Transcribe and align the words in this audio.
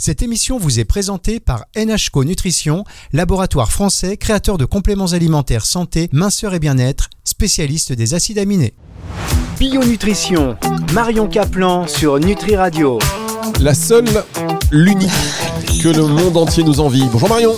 Cette 0.00 0.22
émission 0.22 0.58
vous 0.58 0.78
est 0.78 0.84
présentée 0.84 1.40
par 1.40 1.64
NHCO 1.76 2.22
Nutrition, 2.22 2.84
laboratoire 3.12 3.72
français 3.72 4.16
créateur 4.16 4.56
de 4.56 4.64
compléments 4.64 5.06
alimentaires 5.06 5.66
santé, 5.66 6.08
minceur 6.12 6.54
et 6.54 6.60
bien-être, 6.60 7.10
spécialiste 7.24 7.92
des 7.92 8.14
acides 8.14 8.38
aminés. 8.38 8.74
Bio-nutrition, 9.58 10.56
Marion 10.92 11.26
Caplan 11.26 11.88
sur 11.88 12.20
Nutri 12.20 12.54
Radio. 12.54 13.00
La 13.60 13.74
seule, 13.74 14.22
l'unique 14.70 15.10
que 15.82 15.88
le 15.88 16.06
monde 16.06 16.36
entier 16.36 16.62
nous 16.62 16.78
envie. 16.78 17.08
Bonjour 17.12 17.28
Marion 17.28 17.54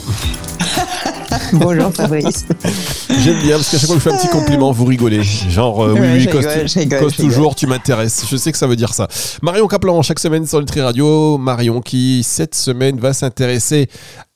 Bonjour 1.52 1.92
Fabrice. 1.94 2.44
J'aime 3.08 3.38
bien 3.40 3.56
parce 3.56 3.70
qu'à 3.70 3.78
chaque 3.78 3.86
fois 3.86 3.96
que 3.96 4.02
je 4.02 4.08
fais 4.08 4.14
un 4.14 4.18
petit 4.18 4.28
compliment, 4.28 4.72
vous 4.72 4.84
rigolez. 4.84 5.22
Genre, 5.22 5.84
euh, 5.84 5.94
oui, 5.94 6.08
oui, 6.12 6.26
cause, 6.26 6.46
rigole, 6.46 6.66
rigole, 6.66 7.00
cause 7.00 7.16
toujours, 7.16 7.54
tu 7.54 7.66
m'intéresses. 7.66 8.24
Je 8.28 8.36
sais 8.36 8.52
que 8.52 8.58
ça 8.58 8.66
veut 8.66 8.76
dire 8.76 8.94
ça. 8.94 9.08
Marion 9.42 9.66
Caplan, 9.66 10.00
chaque 10.02 10.18
semaine 10.18 10.46
sur 10.46 10.60
Nutri 10.60 10.80
Radio. 10.80 11.38
Marion 11.38 11.80
qui, 11.80 12.22
cette 12.22 12.54
semaine, 12.54 12.98
va 12.98 13.12
s'intéresser 13.12 13.88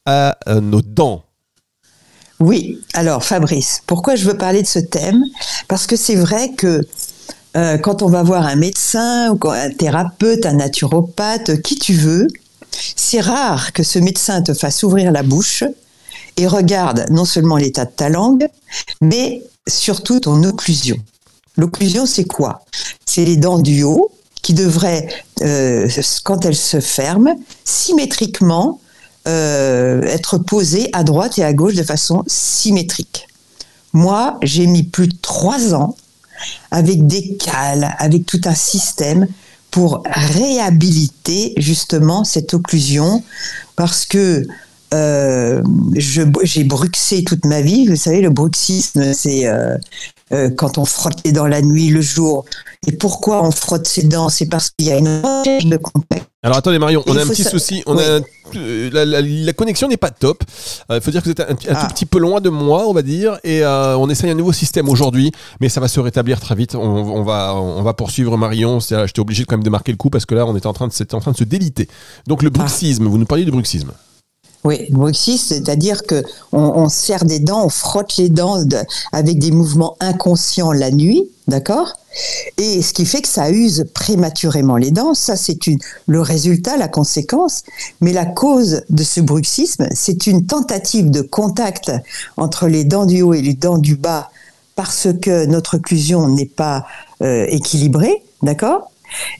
à 0.07 0.37
euh, 0.49 0.61
nos 0.61 0.83
dents. 0.83 1.25
Oui, 2.41 2.81
alors 2.95 3.25
Fabrice, 3.25 3.83
pourquoi 3.87 4.17
je 4.17 4.25
veux 4.25 4.37
parler 4.37 4.63
de 4.63 4.67
ce 4.67 4.81
thème? 4.81 5.23
Parce 5.69 5.87
que 5.87 5.97
c'est 5.97 6.17
vrai 6.17 6.51
que 6.57 6.81
euh, 7.57 7.79
quand 7.79 8.03
on 8.03 8.09
va 8.09 8.23
voir 8.23 8.47
un 8.47 8.57
médecin, 8.57 9.31
ou 9.31 9.39
un 9.49 9.71
thérapeute, 9.71 10.45
un 10.45 10.55
naturopathe, 10.55 11.63
qui 11.63 11.77
tu 11.77 11.95
veux, 11.95 12.27
c'est 12.97 13.21
rare 13.21 13.73
que 13.73 13.85
ce 13.85 14.01
médecin 14.01 14.43
te 14.43 14.53
fasse 14.53 14.83
ouvrir 14.83 15.13
la 15.13 15.23
bouche 15.23 15.63
et 16.37 16.47
regarde 16.47 17.07
non 17.11 17.25
seulement 17.25 17.57
l'état 17.57 17.85
de 17.85 17.91
ta 17.91 18.09
langue, 18.09 18.49
mais 19.01 19.43
surtout 19.69 20.21
ton 20.21 20.43
occlusion. 20.43 20.97
L'occlusion, 21.57 22.07
c'est 22.07 22.25
quoi? 22.25 22.65
C'est 23.07 23.25
les 23.25 23.37
dents 23.37 23.59
du 23.59 23.83
haut 23.83 24.11
qui 24.43 24.55
devraient, 24.55 25.09
euh, 25.43 25.89
quand 26.25 26.45
elles 26.45 26.57
se 26.57 26.81
ferment, 26.81 27.39
symétriquement 27.65 28.81
euh, 29.27 30.03
être 30.03 30.39
posées 30.39 30.91
à 30.93 31.03
droite 31.03 31.39
et 31.39 31.45
à 31.45 31.53
gauche 31.53 31.75
de 31.75 31.83
façon 31.83 32.25
symétrique. 32.27 33.27
Moi, 33.95 34.39
j'ai 34.43 34.67
mis 34.67 34.83
plus 34.83 35.09
de 35.09 35.17
trois 35.23 35.73
ans 35.73 35.97
avec 36.71 37.07
des 37.07 37.37
cales, 37.37 37.95
avec 37.99 38.27
tout 38.27 38.41
un 38.45 38.55
système 38.55 39.27
pour 39.71 40.03
réhabiliter 40.05 41.55
justement 41.57 42.25
cette 42.25 42.55
occlusion 42.55 43.25
parce 43.77 44.05
que 44.05 44.47
euh, 44.95 45.63
j'ai 45.95 46.65
bruxé 46.65 47.25
toute 47.25 47.45
ma 47.45 47.61
vie. 47.61 47.87
Vous 47.87 47.97
savez, 47.97 48.21
le 48.21 48.31
bruxisme, 48.31 49.13
c'est 49.13 49.47
euh, 49.47 49.77
euh, 50.33 50.51
quand 50.57 50.79
on 50.79 50.85
frotte 50.85 51.19
les 51.25 51.33
dents 51.33 51.47
la 51.47 51.61
nuit, 51.63 51.89
le 51.89 52.01
jour. 52.01 52.45
Et 52.87 52.93
pourquoi 52.93 53.43
on 53.45 53.51
frotte 53.51 53.87
ses 53.87 54.03
dents? 54.05 54.29
C'est 54.29 54.47
parce 54.47 54.71
qu'il 54.71 54.87
y 54.89 54.93
a 54.93 54.99
une 54.99 55.21
recherche 55.23 55.67
de 55.67 55.77
contact. 55.79 56.27
Alors 56.43 56.59
attendez 56.59 56.79
Marion, 56.79 57.03
on 57.07 57.17
a 57.17 57.23
un 57.23 57.27
petit 57.27 57.43
souci. 57.45 57.83
On 57.87 57.97
Oui. 57.97 58.03
a 58.05 58.17
un- 58.17 58.21
euh, 58.57 58.91
la, 58.93 59.07
la- 59.07 59.23
la 59.23 59.53
connexion 59.55 59.89
n'est 59.89 59.97
pas 59.97 60.11
top. 60.11 60.45
Il 60.91 61.01
faut 61.01 61.11
dire 61.11 61.23
que 61.23 61.27
vous 61.27 61.31
êtes 61.33 61.41
un, 61.41 61.53
un 61.53 61.55
tout 61.55 61.67
Ah. 61.71 61.89
petit 61.89 62.05
peu 62.05 62.19
loin 62.19 62.43
de 62.43 62.51
moi, 62.51 62.87
on 62.87 62.93
va 62.93 63.01
dire, 63.01 63.39
et 63.43 63.65
euh, 63.65 63.97
on 63.97 64.11
essaye 64.11 64.29
un 64.31 64.35
nouveau 64.35 64.53
système 64.53 64.91
aujourd'hui, 64.91 65.33
mais 65.61 65.71
ça 65.71 65.81
va 65.81 65.89
se 65.89 65.99
rétablir 66.01 66.39
très 66.41 66.55
vite. 66.55 66.75
On, 66.75 66.81
on 66.81 67.23
va, 67.23 67.55
on 67.55 67.83
va 67.83 67.95
poursuivre 67.95 68.37
Marion. 68.37 68.79
J'étais 68.81 69.21
obligé 69.21 69.45
quand 69.47 69.57
même 69.57 69.65
de 69.65 69.71
marquer 69.71 69.93
le 69.93 69.97
coup 69.97 70.11
parce 70.11 70.27
que 70.27 70.35
là, 70.35 70.45
on 70.47 70.55
était 70.55 70.67
en 70.67 70.75
train 70.75 70.89
de, 70.89 71.15
en 71.17 71.21
train 71.21 71.33
de 71.33 71.37
se 71.39 71.45
déliter. 71.45 71.89
Donc 72.27 72.41
Ah. 72.43 72.45
le 72.45 72.51
bruxisme, 72.51 73.07
vous 73.07 73.17
nous 73.19 73.25
parliez 73.27 73.47
du 73.47 73.51
bruxisme. 73.51 73.93
Oui, 74.65 74.87
bruxisme, 74.91 75.55
c'est-à-dire 75.55 76.05
que 76.05 76.25
on, 76.53 76.61
on 76.63 76.89
serre 76.89 77.27
des 77.27 77.39
dents, 77.39 77.67
on 77.67 77.69
frotte 77.69 78.17
les 78.17 78.31
dents 78.31 78.65
de- 78.65 78.79
avec 79.13 79.39
des 79.39 79.51
mouvements 79.51 79.95
inconscients 80.01 80.73
la 80.73 80.91
nuit, 80.91 81.29
d'accord? 81.49 81.93
Et 82.57 82.81
ce 82.81 82.95
qui 82.95 83.05
fait 83.05 83.21
que 83.21 83.29
ça 83.29 83.51
use 83.51 83.85
prématurément 83.93 84.77
les 84.77 84.91
dents. 84.91 85.13
Ça, 85.15 85.37
c'est 85.37 85.59
le 86.07 86.21
résultat, 86.21 86.77
la 86.79 86.89
conséquence. 86.89 87.63
Mais 88.01 88.13
la 88.13 88.25
cause 88.25 88.83
de 88.89 89.03
ce 89.03 89.21
bruxisme, 89.21 89.87
c'est 89.93 90.27
une 90.27 90.47
tentative 90.47 91.11
de 91.11 91.21
contact 91.21 91.93
entre 92.39 92.67
les 92.67 92.85
dents 92.85 93.05
du 93.05 93.21
haut 93.21 93.35
et 93.35 93.43
les 93.43 93.55
dents 93.55 93.79
du 93.79 93.97
bas 93.97 94.31
parce 94.77 95.09
que 95.21 95.45
notre 95.47 95.77
occlusion 95.77 96.29
n'est 96.29 96.47
pas 96.47 96.87
euh, 97.23 97.47
équilibrée, 97.49 98.23
d'accord? 98.43 98.91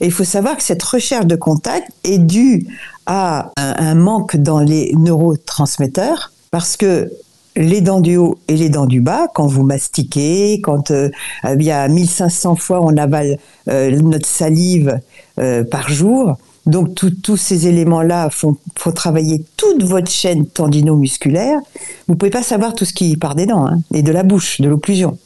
Et 0.01 0.05
il 0.05 0.11
faut 0.11 0.23
savoir 0.23 0.57
que 0.57 0.63
cette 0.63 0.83
recherche 0.83 1.25
de 1.25 1.35
contact 1.35 1.89
est 2.03 2.17
due 2.17 2.67
à 3.05 3.51
un, 3.57 3.95
manque 3.95 4.35
dans 4.37 4.59
les 4.59 4.91
neurotransmetteurs 4.95 6.31
parce 6.51 6.77
que 6.77 7.11
les 7.55 7.81
dents 7.81 8.01
du 8.01 8.17
haut 8.17 8.37
et 8.47 8.55
les 8.55 8.69
dents 8.69 8.85
du 8.85 8.99
bas, 8.99 9.27
quand 9.33 9.47
vous 9.47 9.63
mastiquez, 9.63 10.59
quand 10.61 10.91
euh, 10.91 11.09
il 11.45 11.63
y 11.63 11.71
a 11.71 11.87
1500 11.87 12.55
fois 12.55 12.81
on 12.81 12.97
avale 12.97 13.37
euh, 13.69 13.91
notre 14.01 14.27
salive 14.27 14.99
euh, 15.39 15.63
par 15.63 15.89
jour, 15.89 16.37
donc 16.65 16.95
tous 16.95 17.37
ces 17.37 17.67
éléments-là 17.67 18.29
font 18.31 18.57
travailler 18.95 19.43
toute 19.55 19.83
votre 19.83 20.09
chaîne 20.09 20.47
tendino-musculaire. 20.47 21.59
Vous 22.07 22.15
pouvez 22.15 22.31
pas 22.31 22.41
savoir 22.41 22.73
tout 22.73 22.85
ce 22.85 22.93
qui 22.93 23.15
part 23.17 23.35
des 23.35 23.45
dents 23.45 23.67
hein, 23.67 23.81
et 23.93 24.01
de 24.01 24.11
la 24.11 24.23
bouche, 24.23 24.59
de 24.61 24.67
l'occlusion. 24.67 25.17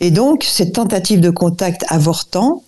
Et 0.00 0.10
donc 0.10 0.44
cette 0.44 0.72
tentative 0.72 1.20
de 1.20 1.30
contact 1.30 1.84
avortant, 1.88 2.64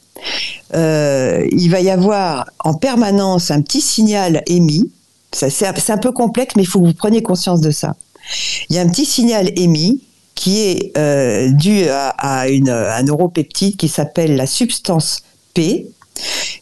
euh, 0.74 1.46
il 1.50 1.68
va 1.68 1.80
y 1.80 1.90
avoir 1.90 2.50
en 2.60 2.74
permanence 2.74 3.50
un 3.50 3.62
petit 3.62 3.80
signal 3.80 4.42
émis. 4.46 4.90
C'est 5.32 5.90
un 5.90 5.98
peu 5.98 6.12
complexe, 6.12 6.54
mais 6.56 6.62
il 6.62 6.66
faut 6.66 6.80
que 6.80 6.86
vous 6.86 6.94
preniez 6.94 7.22
conscience 7.22 7.60
de 7.60 7.70
ça. 7.70 7.96
Il 8.68 8.76
y 8.76 8.78
a 8.78 8.82
un 8.82 8.88
petit 8.88 9.04
signal 9.04 9.50
émis 9.56 10.00
qui 10.34 10.60
est 10.60 10.96
euh, 10.96 11.50
dû 11.50 11.84
à, 11.88 12.48
une, 12.48 12.70
un 12.70 13.02
neuropeptide 13.02 13.76
qui 13.76 13.88
s'appelle 13.88 14.36
la 14.36 14.46
substance 14.46 15.22
P. 15.54 15.88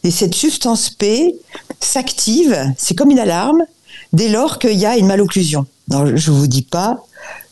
Et 0.03 0.11
cette 0.11 0.33
substance 0.33 0.89
P 0.89 1.35
s'active, 1.79 2.73
c'est 2.77 2.95
comme 2.95 3.11
une 3.11 3.19
alarme, 3.19 3.63
dès 4.11 4.29
lors 4.29 4.59
qu'il 4.59 4.77
y 4.77 4.85
a 4.85 4.97
une 4.97 5.07
malocclusion. 5.07 5.65
Je 5.89 6.31
ne 6.31 6.35
vous 6.35 6.47
dis 6.47 6.61
pas 6.63 7.03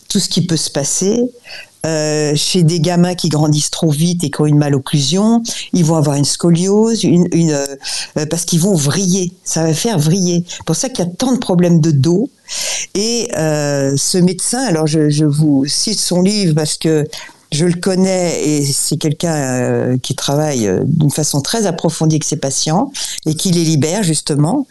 tout 0.10 0.20
ce 0.20 0.30
qui 0.30 0.46
peut 0.46 0.58
se 0.58 0.70
passer. 0.70 1.22
Euh, 1.86 2.34
chez 2.36 2.62
des 2.64 2.80
gamins 2.80 3.16
qui 3.16 3.30
grandissent 3.30 3.72
trop 3.72 3.90
vite 3.90 4.24
et 4.24 4.30
qui 4.30 4.40
ont 4.40 4.46
une 4.46 4.58
malocclusion, 4.58 5.42
ils 5.74 5.84
vont 5.84 5.96
avoir 5.96 6.16
une 6.16 6.26
scoliose, 6.26 7.04
une, 7.04 7.28
une, 7.32 7.52
euh, 7.52 8.26
parce 8.30 8.46
qu'ils 8.46 8.60
vont 8.60 8.76
vriller. 8.76 9.32
Ça 9.44 9.64
va 9.64 9.74
faire 9.74 9.98
vriller. 9.98 10.44
C'est 10.48 10.64
pour 10.64 10.76
ça 10.76 10.90
qu'il 10.90 11.04
y 11.04 11.08
a 11.08 11.12
tant 11.12 11.34
de 11.34 11.40
problèmes 11.40 11.80
de 11.80 11.92
dos. 11.92 12.30
Et 12.94 13.30
euh, 13.38 13.96
ce 13.98 14.18
médecin, 14.18 14.60
alors 14.60 14.86
je, 14.86 15.10
je 15.10 15.26
vous 15.26 15.66
cite 15.66 16.00
son 16.00 16.22
livre 16.22 16.54
parce 16.54 16.78
que 16.78 17.08
je 17.52 17.66
le 17.66 17.74
connais 17.74 18.44
et 18.44 18.64
c'est 18.64 18.98
quelqu'un 18.98 19.34
euh, 19.34 19.98
qui 19.98 20.16
travaille 20.16 20.68
euh, 20.68 20.82
d'une 20.86 21.12
façon 21.12 21.42
très 21.42 21.66
approfondie 21.66 22.16
avec 22.16 22.24
ses 22.24 22.38
patients 22.38 22.92
et 23.26 23.36
qui 23.36 23.52
les 23.52 23.64
libère 23.64 24.04
justement. 24.04 24.68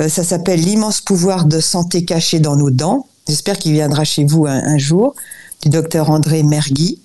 Euh, 0.00 0.08
ça 0.08 0.24
s'appelle 0.24 0.60
L'immense 0.60 1.00
pouvoir 1.00 1.44
de 1.44 1.60
santé 1.60 2.04
caché 2.04 2.40
dans 2.40 2.56
nos 2.56 2.70
dents. 2.70 3.06
J'espère 3.28 3.58
qu'il 3.58 3.72
viendra 3.72 4.04
chez 4.04 4.24
vous 4.24 4.46
un 4.46 4.78
jour, 4.78 5.14
du 5.62 5.68
docteur 5.68 6.10
André 6.10 6.42
Mergui. 6.42 6.98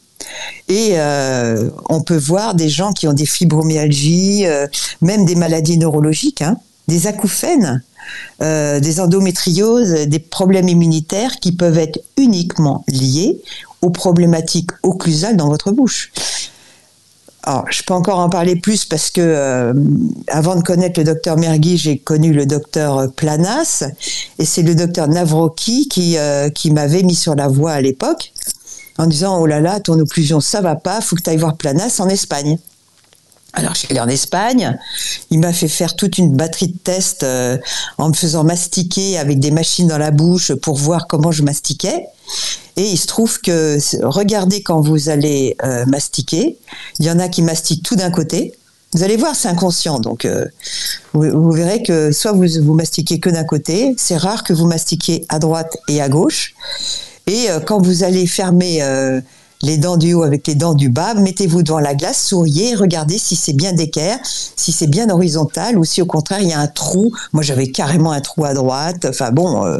Et 0.70 0.92
euh, 0.94 1.70
on 1.90 2.02
peut 2.02 2.18
voir 2.18 2.56
des 2.56 2.70
gens 2.70 2.94
qui 2.94 3.08
ont 3.08 3.14
des 3.14 3.26
fibromyalgies, 3.26 4.46
euh, 4.46 4.68
même 5.02 5.26
des 5.26 5.36
maladies 5.36 5.78
neurologiques, 5.78 6.42
hein, 6.42 6.58
des 6.88 7.08
acouphènes, 7.08 7.84
euh, 8.42 8.80
des 8.80 9.00
endométrioses, 9.00 10.08
des 10.08 10.20
problèmes 10.20 10.70
immunitaires 10.70 11.40
qui 11.40 11.52
peuvent 11.52 11.78
être 11.78 12.00
uniquement 12.18 12.84
liés 12.88 13.42
aux 13.82 13.90
problématiques 13.90 14.72
occlusales 14.82 15.38
dans 15.38 15.50
votre 15.50 15.72
bouche. 15.72 16.12
Alors, 17.46 17.66
je 17.70 17.84
peux 17.84 17.94
encore 17.94 18.20
en 18.20 18.30
parler 18.30 18.56
plus 18.56 18.86
parce 18.86 19.10
que 19.10 19.20
euh, 19.22 19.74
avant 20.28 20.56
de 20.56 20.62
connaître 20.62 20.98
le 21.00 21.04
docteur 21.04 21.38
Mergui, 21.38 21.78
j'ai 21.78 21.98
connu 21.98 22.32
le 22.32 22.46
docteur 22.46 23.12
Planas 23.12 23.84
et 24.40 24.46
c'est 24.46 24.62
le 24.62 24.76
docteur 24.76 25.10
Navroki 25.10 25.90
qui, 25.90 26.18
euh, 26.18 26.50
qui 26.50 26.72
m'avait 26.72 27.04
mis 27.04 27.16
sur 27.16 27.36
la 27.36 27.50
voie 27.50 27.74
à 27.74 27.82
l'époque 27.82 28.32
en 28.98 29.08
disant 29.08 29.40
oh 29.42 29.46
là 29.46 29.60
là 29.60 29.82
ton 29.82 30.00
occlusion 30.00 30.40
ça 30.40 30.62
va 30.62 30.76
pas, 30.76 31.02
faut 31.02 31.18
que 31.18 31.22
tu 31.22 31.30
ailles 31.32 31.38
voir 31.38 31.58
Planas 31.58 31.98
en 32.00 32.08
Espagne. 32.08 32.58
Alors, 33.56 33.76
je 33.76 33.80
suis 33.80 33.88
allée 33.92 34.00
en 34.00 34.08
Espagne. 34.08 34.78
Il 35.30 35.40
m'a 35.40 35.54
fait 35.54 35.68
faire 35.68 35.96
toute 35.96 36.18
une 36.18 36.36
batterie 36.36 36.70
de 36.70 36.78
tests 36.78 37.22
euh, 37.22 37.58
en 38.00 38.10
me 38.10 38.14
faisant 38.14 38.44
mastiquer 38.44 39.20
avec 39.20 39.40
des 39.40 39.52
machines 39.52 39.88
dans 39.88 40.00
la 40.00 40.10
bouche 40.10 40.54
pour 40.56 40.76
voir 40.76 41.06
comment 41.06 41.32
je 41.32 41.44
mastiquais. 41.44 42.08
Et 42.78 42.82
il 42.82 42.98
se 42.98 43.06
trouve 43.06 43.40
que, 43.42 43.78
regardez 44.04 44.64
quand 44.64 44.82
vous 44.82 45.10
allez 45.10 45.56
euh, 45.64 45.86
mastiquer, 45.86 46.58
il 46.98 47.06
y 47.06 47.12
en 47.12 47.20
a 47.20 47.30
qui 47.30 47.44
mastiquent 47.44 47.84
tout 47.84 47.96
d'un 47.96 48.10
côté. 48.10 48.54
Vous 48.94 49.04
allez 49.04 49.18
voir, 49.18 49.36
c'est 49.36 49.50
inconscient. 49.50 50.00
Donc, 50.00 50.26
euh, 50.26 50.46
vous, 51.14 51.30
vous 51.30 51.52
verrez 51.52 51.84
que 51.84 52.12
soit 52.12 52.32
vous, 52.32 52.46
vous 52.64 52.74
mastiquez 52.74 53.20
que 53.20 53.30
d'un 53.30 53.44
côté, 53.44 53.94
c'est 54.00 54.18
rare 54.18 54.44
que 54.44 54.54
vous 54.54 54.66
mastiquiez 54.66 55.26
à 55.30 55.38
droite 55.38 55.78
et 55.88 56.02
à 56.02 56.10
gauche. 56.10 56.56
Et 57.28 57.48
quand 57.66 57.82
vous 57.82 58.04
allez 58.04 58.28
fermer 58.28 58.82
les 59.64 59.78
dents 59.78 59.98
du 59.98 60.14
haut 60.14 60.24
avec 60.24 60.46
les 60.46 60.56
dents 60.56 60.74
du 60.74 60.90
bas, 60.90 61.14
mettez-vous 61.14 61.64
devant 61.64 61.80
la 61.80 61.96
glace, 61.96 62.22
souriez, 62.22 62.76
regardez 62.76 63.18
si 63.18 63.36
c'est 63.36 63.54
bien 63.54 63.74
d'équerre, 63.74 64.20
si 64.24 64.72
c'est 64.72 64.88
bien 64.88 65.10
horizontal 65.10 65.80
ou 65.80 65.86
si 65.86 66.02
au 66.02 66.06
contraire 66.06 66.42
il 66.42 66.50
y 66.50 66.54
a 66.54 66.60
un 66.60 66.68
trou. 66.68 67.12
Moi 67.32 67.44
j'avais 67.44 67.68
carrément 67.68 68.12
un 68.12 68.22
trou 68.22 68.44
à 68.44 68.54
droite. 68.54 69.06
Enfin 69.10 69.32
bon, 69.32 69.66
euh, 69.66 69.80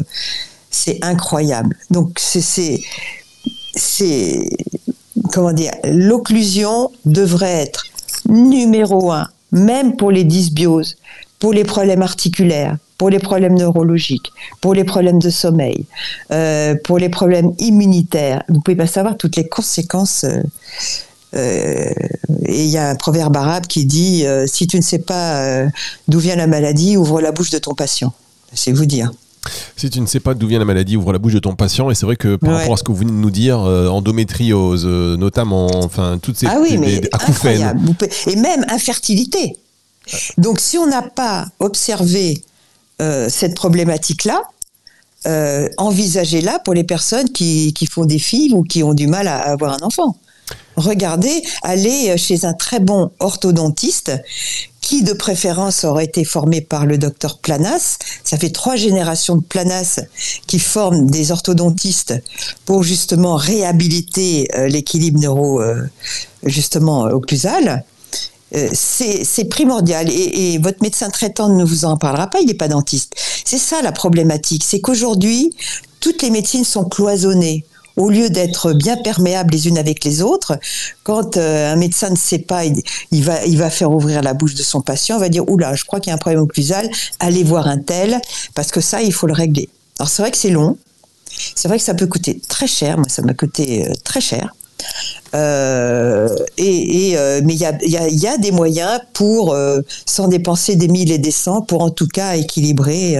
c'est 0.70 0.98
incroyable. 1.02 1.76
Donc 1.90 2.18
c'est 2.18 2.80
c'est 3.76 4.48
comment 5.32 5.52
dire, 5.52 5.72
l'occlusion 5.84 6.90
devrait 7.04 7.62
être 7.62 7.84
numéro 8.28 9.12
un, 9.12 9.28
même 9.52 9.96
pour 9.96 10.10
les 10.10 10.24
dysbioses, 10.24 10.96
pour 11.38 11.52
les 11.52 11.64
problèmes 11.64 12.02
articulaires, 12.02 12.78
pour 12.98 13.10
les 13.10 13.18
problèmes 13.18 13.54
neurologiques, 13.54 14.32
pour 14.60 14.74
les 14.74 14.84
problèmes 14.84 15.18
de 15.18 15.30
sommeil, 15.30 15.86
euh, 16.30 16.74
pour 16.84 16.98
les 16.98 17.08
problèmes 17.08 17.52
immunitaires. 17.58 18.42
Vous 18.48 18.60
pouvez 18.60 18.76
pas 18.76 18.86
savoir 18.86 19.16
toutes 19.16 19.36
les 19.36 19.48
conséquences. 19.48 20.24
Euh, 20.24 20.42
euh, 21.34 21.92
et 22.46 22.64
il 22.64 22.70
y 22.70 22.78
a 22.78 22.90
un 22.90 22.94
proverbe 22.94 23.36
arabe 23.36 23.66
qui 23.66 23.84
dit 23.86 24.24
si 24.46 24.68
tu 24.68 24.76
ne 24.76 24.82
sais 24.82 25.00
pas 25.00 25.66
d'où 26.06 26.20
vient 26.20 26.36
la 26.36 26.46
maladie, 26.46 26.96
ouvre 26.96 27.20
la 27.20 27.32
bouche 27.32 27.50
de 27.50 27.58
ton 27.58 27.74
patient. 27.74 28.12
C'est 28.52 28.70
vous 28.70 28.86
dire. 28.86 29.10
Si 29.76 29.90
tu 29.90 30.00
ne 30.00 30.06
sais 30.06 30.20
pas 30.20 30.34
d'où 30.34 30.46
vient 30.46 30.60
la 30.60 30.64
maladie, 30.64 30.96
ouvre 30.96 31.12
la 31.12 31.18
bouche 31.18 31.34
de 31.34 31.40
ton 31.40 31.56
patient. 31.56 31.90
Et 31.90 31.96
c'est 31.96 32.06
vrai 32.06 32.14
que 32.14 32.36
par 32.36 32.54
rapport 32.54 32.74
à 32.74 32.76
ce 32.76 32.84
que 32.84 32.92
vous 32.92 32.98
venez 32.98 33.10
de 33.10 33.16
nous 33.16 33.32
dire, 33.32 33.58
endométriose, 33.58 34.86
notamment, 34.86 35.84
enfin, 35.84 36.18
toutes 36.22 36.36
ces 36.36 36.46
ah 36.46 36.58
oui, 36.60 36.78
mais. 36.78 37.00
Et 38.28 38.36
même 38.36 38.64
infertilité. 38.68 39.56
Donc 40.38 40.60
si 40.60 40.78
on 40.78 40.86
n'a 40.86 41.02
pas 41.02 41.48
observé 41.58 42.42
euh, 43.00 43.28
cette 43.28 43.54
problématique-là, 43.54 44.42
euh, 45.26 45.68
envisagez-la 45.78 46.58
pour 46.58 46.74
les 46.74 46.84
personnes 46.84 47.30
qui, 47.30 47.72
qui, 47.72 47.86
font 47.86 48.04
des 48.04 48.18
filles 48.18 48.52
ou 48.52 48.62
qui 48.62 48.82
ont 48.82 48.94
du 48.94 49.06
mal 49.06 49.26
à, 49.26 49.38
avoir 49.38 49.72
un 49.72 49.84
enfant. 49.84 50.16
Regardez, 50.76 51.42
allez 51.62 52.16
chez 52.18 52.44
un 52.44 52.52
très 52.52 52.78
bon 52.78 53.10
orthodontiste 53.20 54.12
qui 54.80 55.02
de 55.02 55.14
préférence 55.14 55.84
aurait 55.84 56.04
été 56.04 56.24
formé 56.24 56.60
par 56.60 56.84
le 56.84 56.98
docteur 56.98 57.38
Planas. 57.38 57.96
Ça 58.22 58.36
fait 58.36 58.50
trois 58.50 58.76
générations 58.76 59.36
de 59.36 59.42
Planas 59.42 60.00
qui 60.46 60.58
forment 60.58 61.10
des 61.10 61.32
orthodontistes 61.32 62.14
pour 62.66 62.82
justement 62.82 63.36
réhabiliter 63.36 64.46
euh, 64.54 64.68
l'équilibre 64.68 65.20
neuro 65.20 65.62
justement 66.44 67.04
occlusal. 67.04 67.84
Euh, 68.54 68.68
c'est 68.72 69.48
primordial. 69.48 70.08
Et, 70.10 70.58
votre 70.58 70.82
médecin 70.82 71.10
traitant 71.10 71.48
ne 71.48 71.64
vous 71.64 71.84
en 71.84 71.96
parlera 71.96 72.28
pas, 72.28 72.40
il 72.40 72.46
n'est 72.46 72.54
pas 72.54 72.68
dentiste. 72.68 73.14
C'est 73.44 73.58
ça 73.58 73.82
la 73.82 73.92
problématique, 73.92 74.64
c'est 74.64 74.80
qu'aujourd'hui, 74.80 75.52
toutes 76.00 76.22
les 76.22 76.30
médecines 76.30 76.64
sont 76.64 76.84
cloisonnées. 76.84 77.64
Au 77.96 78.10
lieu 78.10 78.28
d'être 78.28 78.72
bien 78.72 78.96
perméables 78.96 79.52
les 79.52 79.68
unes 79.68 79.78
avec 79.78 80.04
les 80.04 80.20
autres, 80.20 80.58
quand 81.04 81.36
euh, 81.36 81.72
un 81.72 81.76
médecin 81.76 82.10
ne 82.10 82.16
sait 82.16 82.40
pas, 82.40 82.64
il, 82.64 83.22
va, 83.22 83.70
faire 83.70 83.92
ouvrir 83.92 84.20
la 84.20 84.34
bouche 84.34 84.54
de 84.54 84.64
son 84.64 84.80
patient, 84.80 85.16
il 85.16 85.20
va 85.20 85.28
dire 85.28 85.48
oula, 85.48 85.76
je 85.76 85.84
crois 85.84 86.00
qu'il 86.00 86.10
y 86.10 86.12
a 86.12 86.16
un 86.16 86.18
problème 86.18 86.42
occlusal, 86.42 86.90
allez 87.20 87.44
voir 87.44 87.68
un 87.68 87.78
tel, 87.78 88.20
parce 88.54 88.72
que 88.72 88.80
ça, 88.80 89.00
il 89.00 89.12
faut 89.12 89.28
le 89.28 89.32
régler. 89.32 89.68
Alors 90.00 90.08
c'est 90.08 90.22
vrai 90.22 90.32
que 90.32 90.36
c'est 90.36 90.50
long, 90.50 90.76
c'est 91.54 91.68
vrai 91.68 91.78
que 91.78 91.84
ça 91.84 91.94
peut 91.94 92.08
coûter 92.08 92.40
très 92.48 92.66
cher, 92.66 92.96
moi 92.96 93.08
ça 93.08 93.22
m'a 93.22 93.34
coûté 93.34 93.86
euh, 93.86 93.92
très 94.02 94.20
cher. 94.20 94.52
Euh, 95.34 96.28
et, 96.58 97.14
euh, 97.16 97.40
mais 97.44 97.54
il 97.54 97.60
y 97.60 97.66
a, 97.66 98.08
y 98.08 98.26
a, 98.26 98.38
des 98.38 98.52
moyens 98.52 99.00
pour, 99.12 99.52
euh, 99.52 99.80
sans 100.06 100.28
dépenser 100.28 100.76
des 100.76 100.86
mille 100.86 101.10
et 101.10 101.18
des 101.18 101.32
cents, 101.32 101.60
pour 101.60 101.82
en 101.82 101.90
tout 101.90 102.06
cas 102.06 102.36
équilibrer 102.36 103.16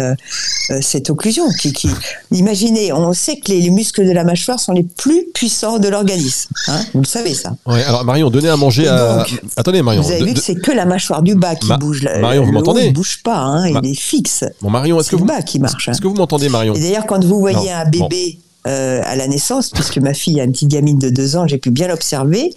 cette 0.81 1.11
occlusion. 1.11 1.45
Qui, 1.61 1.73
qui, 1.73 1.89
imaginez, 2.31 2.93
on 2.93 3.13
sait 3.13 3.37
que 3.37 3.51
les, 3.51 3.71
muscles 3.71 4.07
de 4.07 4.13
la 4.13 4.25
mâchoire 4.25 4.61
sont 4.61 4.73
les 4.73 4.85
plus 4.85 5.25
puissants 5.35 5.79
de 5.79 5.89
l'organisme. 5.89 6.51
Hein 6.69 6.81
vous 6.95 7.01
le 7.01 7.07
savez 7.07 7.35
ça. 7.35 7.57
Ouais, 7.67 7.83
alors 7.83 8.05
Marion, 8.05 8.31
donnez 8.31 8.49
à 8.49 8.57
manger 8.57 8.87
à. 8.87 9.25
Attendez 9.57 9.83
Marion. 9.83 10.03
Vous 10.03 10.13
avez 10.13 10.25
vu 10.25 10.35
que 10.35 10.41
c'est 10.41 10.55
que 10.55 10.71
la 10.71 10.87
mâchoire 10.87 11.23
du 11.23 11.35
bas 11.35 11.57
qui 11.57 11.73
bouge. 11.81 12.07
Marion, 12.21 12.45
vous 12.45 12.53
m'entendez 12.53 12.87
Il 12.87 12.93
bouge 12.93 13.23
pas, 13.25 13.39
hein, 13.39 13.69
il 13.69 13.91
est 13.91 13.99
fixe. 13.99 14.45
Bon 14.61 14.71
Marion, 14.71 15.01
est-ce 15.01 15.11
que 15.11 15.17
vous... 15.17 15.25
le 15.25 15.29
bas 15.29 15.43
qui 15.43 15.59
marche. 15.59 15.89
Est-ce 15.89 16.01
que 16.01 16.07
vous 16.07 16.15
m'entendez 16.15 16.49
Marion? 16.49 16.75
D'ailleurs, 16.75 17.07
quand 17.07 17.23
vous 17.25 17.41
voyez 17.41 17.73
un 17.73 17.85
bébé 17.87 18.39
euh, 18.67 19.03
à 19.05 19.15
la 19.15 19.29
naissance, 19.29 19.69
puisque 19.69 19.99
ma 19.99 20.15
fille 20.15 20.41
a 20.41 20.45
une 20.45 20.53
petite 20.53 20.71
gamine 20.71 20.99
de 20.99 21.11
deux 21.11 21.37
ans, 21.37 21.47
j'ai 21.47 21.59
pu 21.59 21.71
bien 21.71 21.87
l'observer. 21.87 22.55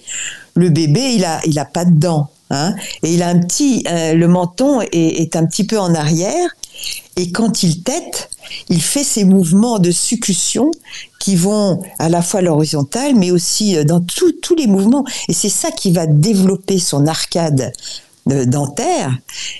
Le 0.56 0.70
bébé, 0.70 1.02
il 1.02 1.26
a, 1.26 1.42
il 1.46 1.60
a 1.60 1.66
pas 1.66 1.84
de 1.84 2.00
dents, 2.00 2.30
hein, 2.50 2.76
et 3.04 3.14
il 3.14 3.22
a 3.22 3.28
un 3.28 3.40
petit, 3.40 3.84
euh, 3.90 4.14
le 4.14 4.28
menton 4.30 4.80
est, 4.94 5.36
un 5.36 5.46
petit 5.46 5.66
peu 5.66 5.78
en 5.78 5.94
arrière, 5.94 6.50
et 7.18 7.32
quand 7.34 7.62
il 7.62 7.84
tète, 7.84 8.30
il 8.70 8.82
fait 8.82 9.04
ces 9.04 9.26
mouvements 9.26 9.80
de 9.80 9.92
succution 9.92 10.72
qui 11.20 11.36
vont 11.36 11.82
à 12.00 12.08
la 12.08 12.22
fois 12.22 12.40
à 12.40 12.44
l'horizontale, 12.44 13.16
mais 13.16 13.32
aussi 13.32 13.76
euh, 13.76 13.84
dans 13.84 14.00
tous 14.00 14.56
les 14.56 14.68
mouvements. 14.68 15.04
Et 15.28 15.34
c'est 15.34 15.50
ça 15.50 15.72
qui 15.72 15.92
va 15.92 16.06
développer 16.06 16.80
son 16.80 17.06
arcade 17.06 17.74
dentaire. 18.28 19.18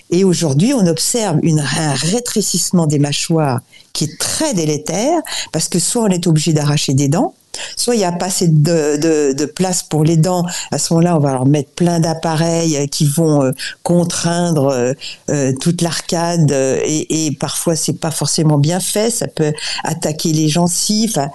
Et 0.10 0.24
aujourd'hui, 0.24 0.74
on 0.74 0.86
observe 0.88 1.40
un 1.44 1.94
rétrécissement 1.94 2.86
des 2.86 3.00
mâchoires 3.00 3.62
qui 3.98 4.04
est 4.04 4.20
très 4.20 4.54
délétère, 4.54 5.22
parce 5.52 5.68
que 5.68 5.80
soit 5.80 6.04
on 6.04 6.10
est 6.10 6.28
obligé 6.28 6.54
d'arracher 6.54 6.94
des 6.94 7.08
dents, 7.08 7.34
soit 7.76 7.96
il 7.96 7.98
n'y 7.98 8.04
a 8.04 8.12
pas 8.12 8.28
assez 8.28 8.48
de, 8.48 9.34
de, 9.34 9.46
place 9.46 9.82
pour 9.82 10.04
les 10.04 10.18
dents. 10.18 10.46
À 10.72 10.78
ce 10.78 10.94
moment-là, 10.94 11.18
on 11.18 11.20
va 11.20 11.32
leur 11.32 11.48
mettre 11.48 11.72
plein 11.72 12.00
d'appareils 12.00 12.88
qui 12.90 13.06
vont 13.08 13.44
euh, 13.44 13.52
contraindre 13.82 14.68
euh, 14.68 14.94
euh, 15.32 15.52
toute 15.60 15.82
l'arcade 15.82 16.52
et, 16.52 17.26
et, 17.26 17.32
parfois 17.32 17.76
c'est 17.76 18.00
pas 18.00 18.12
forcément 18.12 18.60
bien 18.60 18.80
fait. 18.80 19.10
Ça 19.10 19.28
peut 19.28 19.52
attaquer 19.84 20.32
les 20.32 20.48
gencives. 20.48 21.28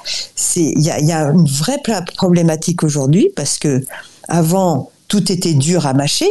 il 0.55 0.81
y 0.81 0.91
a, 0.91 1.01
y 1.01 1.11
a 1.11 1.31
une 1.31 1.49
vraie 1.49 1.83
problématique 2.17 2.85
aujourd'hui 2.85 3.29
parce 3.35 3.59
que 3.59 3.85
avant 4.29 4.93
tout 5.09 5.33
était 5.33 5.55
dur 5.55 5.87
à 5.89 5.95
mâcher 5.95 6.31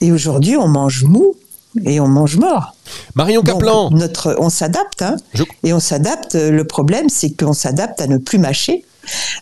et 0.00 0.12
aujourd'hui 0.12 0.56
on 0.56 0.68
mange 0.68 1.04
mou 1.04 1.34
et 1.84 2.00
on 2.00 2.08
mange 2.08 2.36
mort. 2.36 2.74
Marion 3.14 3.42
Caplan. 3.42 3.90
notre, 3.90 4.36
on 4.38 4.50
s'adapte, 4.50 5.02
hein, 5.02 5.16
et 5.64 5.72
on 5.72 5.80
s'adapte. 5.80 6.34
Le 6.34 6.64
problème, 6.64 7.08
c'est 7.08 7.30
qu'on 7.30 7.52
s'adapte 7.52 8.00
à 8.00 8.06
ne 8.06 8.18
plus 8.18 8.38
mâcher, 8.38 8.84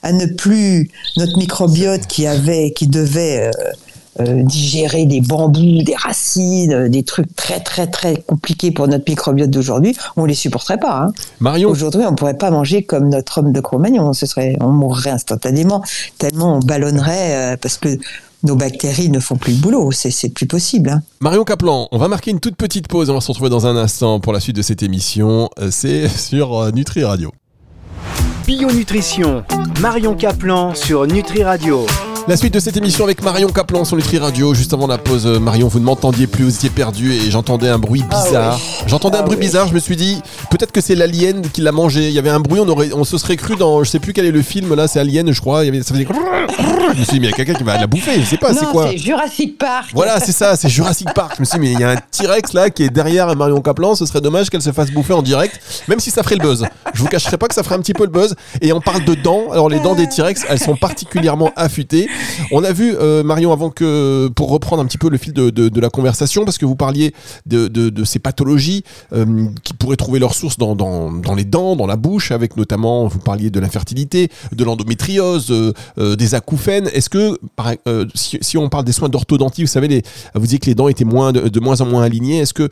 à 0.03 0.13
ne 0.13 0.27
plus 0.27 0.91
notre 1.17 1.39
microbiote 1.39 2.07
qui 2.07 2.27
avait, 2.27 2.73
qui 2.73 2.87
devait 2.87 3.49
euh, 3.49 3.51
euh, 4.21 4.43
digérer 4.43 5.07
des 5.07 5.21
bambous, 5.21 5.83
des 5.83 5.97
racines, 5.97 6.73
euh, 6.73 6.89
des 6.89 7.03
trucs 7.03 7.35
très 7.35 7.61
très 7.61 7.87
très 7.87 8.17
compliqués 8.17 8.71
pour 8.71 8.87
notre 8.89 9.05
microbiote 9.09 9.51
d'aujourd'hui, 9.51 9.97
on 10.17 10.25
les 10.25 10.35
supporterait 10.35 10.79
pas. 10.79 11.03
Hein. 11.03 11.13
Marion. 11.41 11.71
Aujourd'hui, 11.71 12.03
on 12.09 12.15
pourrait 12.15 12.39
pas 12.39 12.51
manger 12.51 12.85
comme 12.85 13.09
notre 13.09 13.39
homme 13.39 13.53
de 13.53 13.61
Cro-Magnon. 13.61 14.13
Ce 14.13 14.27
serait, 14.27 14.57
on 14.61 14.69
mourrait 14.69 15.11
instantanément 15.11 15.83
tellement 16.19 16.57
on 16.57 16.61
ballonnerait 16.61 17.57
parce 17.61 17.77
que 17.77 17.99
nos 18.45 18.57
bactéries 18.57 19.11
ne 19.11 19.19
font 19.19 19.37
plus 19.37 19.55
le 19.55 19.59
boulot. 19.59 19.91
C'est 19.91 20.29
plus 20.29 20.47
possible. 20.47 20.91
Hein. 20.91 21.03
Marion 21.21 21.45
Caplan, 21.45 21.89
on 21.91 21.99
va 21.99 22.09
marquer 22.09 22.31
une 22.31 22.41
toute 22.41 22.57
petite 22.57 22.89
pause. 22.89 23.11
On 23.11 23.15
va 23.15 23.21
se 23.21 23.29
retrouver 23.29 23.51
dans 23.51 23.67
un 23.67 23.77
instant 23.77 24.21
pour 24.21 24.33
la 24.33 24.41
suite 24.41 24.57
de 24.57 24.63
cette 24.63 24.83
émission. 24.83 25.51
Euh, 25.59 25.69
c'est 25.71 26.09
sur 26.17 26.57
euh, 26.57 26.71
Nutri 26.71 27.05
Radio. 27.05 27.33
Bio 28.47 28.71
Nutrition, 28.71 29.43
Marion 29.81 30.15
Caplan 30.15 30.75
sur 30.75 31.07
Nutri 31.07 31.43
Radio. 31.43 31.87
La 32.27 32.39
suite 32.39 32.55
de 32.55 32.59
cette 32.61 32.79
émission 32.79 33.05
avec 33.05 33.23
Marion 33.23 33.49
Caplan 33.49 33.85
sur 33.85 33.97
Nutri 33.97 34.17
Radio. 34.17 34.55
Juste 34.55 34.73
avant 34.73 34.87
la 34.87 34.97
pause, 34.97 35.27
euh, 35.27 35.39
Marion, 35.39 35.69
vous 35.69 35.79
ne 35.79 35.85
m'entendiez 35.85 36.27
plus, 36.27 36.45
vous 36.45 36.55
étiez 36.55 36.71
perdu 36.71 37.13
et 37.13 37.31
j'entendais 37.31 37.69
un 37.69 37.79
bruit 37.79 38.03
ah 38.11 38.25
bizarre. 38.25 38.61
J'entendais 38.87 39.19
un 39.19 39.21
ah 39.21 39.25
bruit 39.25 39.37
bizarre, 39.37 39.69
je 39.69 39.75
me 39.75 39.79
suis 39.79 39.95
dit, 39.95 40.23
peut-être 40.51 40.73
que 40.73 40.81
c'est 40.81 40.95
l'alien 40.95 41.43
qui 41.43 41.61
l'a 41.61 41.71
mangé. 41.71 42.09
Il 42.09 42.15
y 42.15 42.19
avait 42.19 42.31
un 42.31 42.41
bruit, 42.41 42.61
on, 42.61 42.69
aurait, 42.69 42.95
on 42.95 43.05
se 43.05 43.19
serait 43.19 43.37
cru 43.37 43.57
dans, 43.57 43.85
je 43.85 43.91
sais 43.91 43.99
plus 43.99 44.15
quel 44.15 44.25
est 44.25 44.31
le 44.31 44.41
film 44.41 44.75
là, 44.75 44.89
c'est 44.89 45.01
Alien, 45.01 45.33
je 45.33 45.41
crois. 45.41 45.65
Il 45.65 45.67
y 45.67 45.69
avait, 45.69 45.83
ça 45.83 45.93
faisait. 45.93 46.07
Je 46.95 46.99
me 46.99 47.05
suis 47.05 47.13
dit, 47.13 47.21
mais 47.21 47.27
il 47.27 47.31
y 47.31 47.33
a 47.33 47.37
quelqu'un 47.37 47.55
qui 47.55 47.63
va 47.63 47.77
la 47.77 47.87
bouffer, 47.87 48.19
je 48.19 48.25
sais 48.25 48.39
pas, 48.39 48.55
c'est 48.55 48.67
quoi 48.67 48.89
C'est 48.91 48.99
Jurassic 48.99 49.59
Park. 49.59 49.91
Voilà, 49.93 50.19
c'est 50.19 50.33
ça, 50.33 50.57
c'est 50.57 50.71
Jurassic 50.71 51.13
Park. 51.13 51.35
Je 51.37 51.43
me 51.43 51.45
suis 51.45 51.59
dit, 51.59 51.67
mais 51.67 51.73
il 51.73 51.81
y 51.81 51.85
a 51.85 51.91
un 51.91 51.97
T-Rex 51.97 52.55
là 52.55 52.71
qui 52.71 52.85
est 52.85 52.91
derrière 52.91 53.37
Marion 53.37 53.61
Caplan, 53.61 53.95
ce 53.95 54.07
serait 54.07 54.23
dommage 54.23 54.49
qu'elle 54.49 54.63
se 54.63 54.73
fasse 54.73 54.91
bouffer 54.91 55.13
en 55.13 55.23
direct, 55.23 55.61
même 55.89 56.01
si 56.01 56.11
ça 56.11 56.23
ferait 56.23 56.37
le 56.37 56.43
buzz. 56.43 56.65
Je 56.95 57.03
vous 57.03 57.09
cacherai 57.09 57.37
pas 57.37 57.49
que 57.49 57.55
ça 57.55 57.63
ferait 57.63 57.75
un 57.75 57.81
petit 57.81 57.93
peu 57.93 58.05
le 58.05 58.11
buzz. 58.11 58.35
Et 58.63 58.73
on 58.73 58.81
parle 58.81 59.05
de 59.05 59.15
dents, 59.15 59.51
alors 59.53 59.69
les 59.69 59.81
dents 59.81 59.95
des 59.95 60.09
T-Rex, 60.09 60.47
elles 60.49 60.61
sont 60.61 60.77
particulièrement 60.77 61.53
affûtées. 61.57 62.09
On 62.51 62.65
a 62.65 62.73
vu 62.73 62.95
euh, 62.95 63.23
Marion, 63.23 63.53
avant 63.53 63.71
que, 63.71 64.29
pour 64.29 64.51
reprendre 64.51 64.83
un 64.83 64.87
petit 64.87 64.99
peu 64.99 65.09
le 65.09 65.19
fil 65.19 65.33
de, 65.33 65.81
la 65.81 65.91
conversation, 65.91 66.45
parce 66.45 66.59
que 66.59 66.67
vous 66.67 66.77
parliez 66.77 67.15
de, 67.47 68.05
ces 68.05 68.19
pathologies 68.19 68.85
euh, 69.13 69.47
qui 69.63 69.75
pourraient 69.75 69.97
trouver 69.97 70.19
leur 70.19 70.35
source 70.35 70.57
dans, 70.59 70.75
les 71.37 71.45
dents, 71.45 71.77
dans 71.77 71.87
la 71.87 71.97
bouche, 71.97 72.31
avec 72.31 72.57
notamment, 72.57 73.07
vous 73.07 73.19
parliez 73.19 73.51
de 73.51 73.61
l'infertilité, 73.61 74.29
de 74.53 74.65
l'endométriose, 74.65 75.51
euh, 75.51 76.17
des 76.17 76.35
acouphènes. 76.35 76.89
Est-ce 76.93 77.11
que, 77.11 77.39
si, 78.15 78.59
on 78.59 78.69
parle 78.69 78.85
des 78.85 78.93
soins 78.93 79.09
d'orthodontie, 79.09 79.63
vous 79.63 79.69
savez, 79.69 80.03
vous 80.35 80.43
disiez 80.43 80.59
que 80.59 80.67
les 80.67 80.75
dents 80.75 80.89
étaient 80.89 81.05
de, 81.05 81.61
moins 81.61 81.81
en 81.81 81.87
moins 81.87 82.03
alignées, 82.03 82.39
est-ce 82.39 82.55
que 82.55 82.69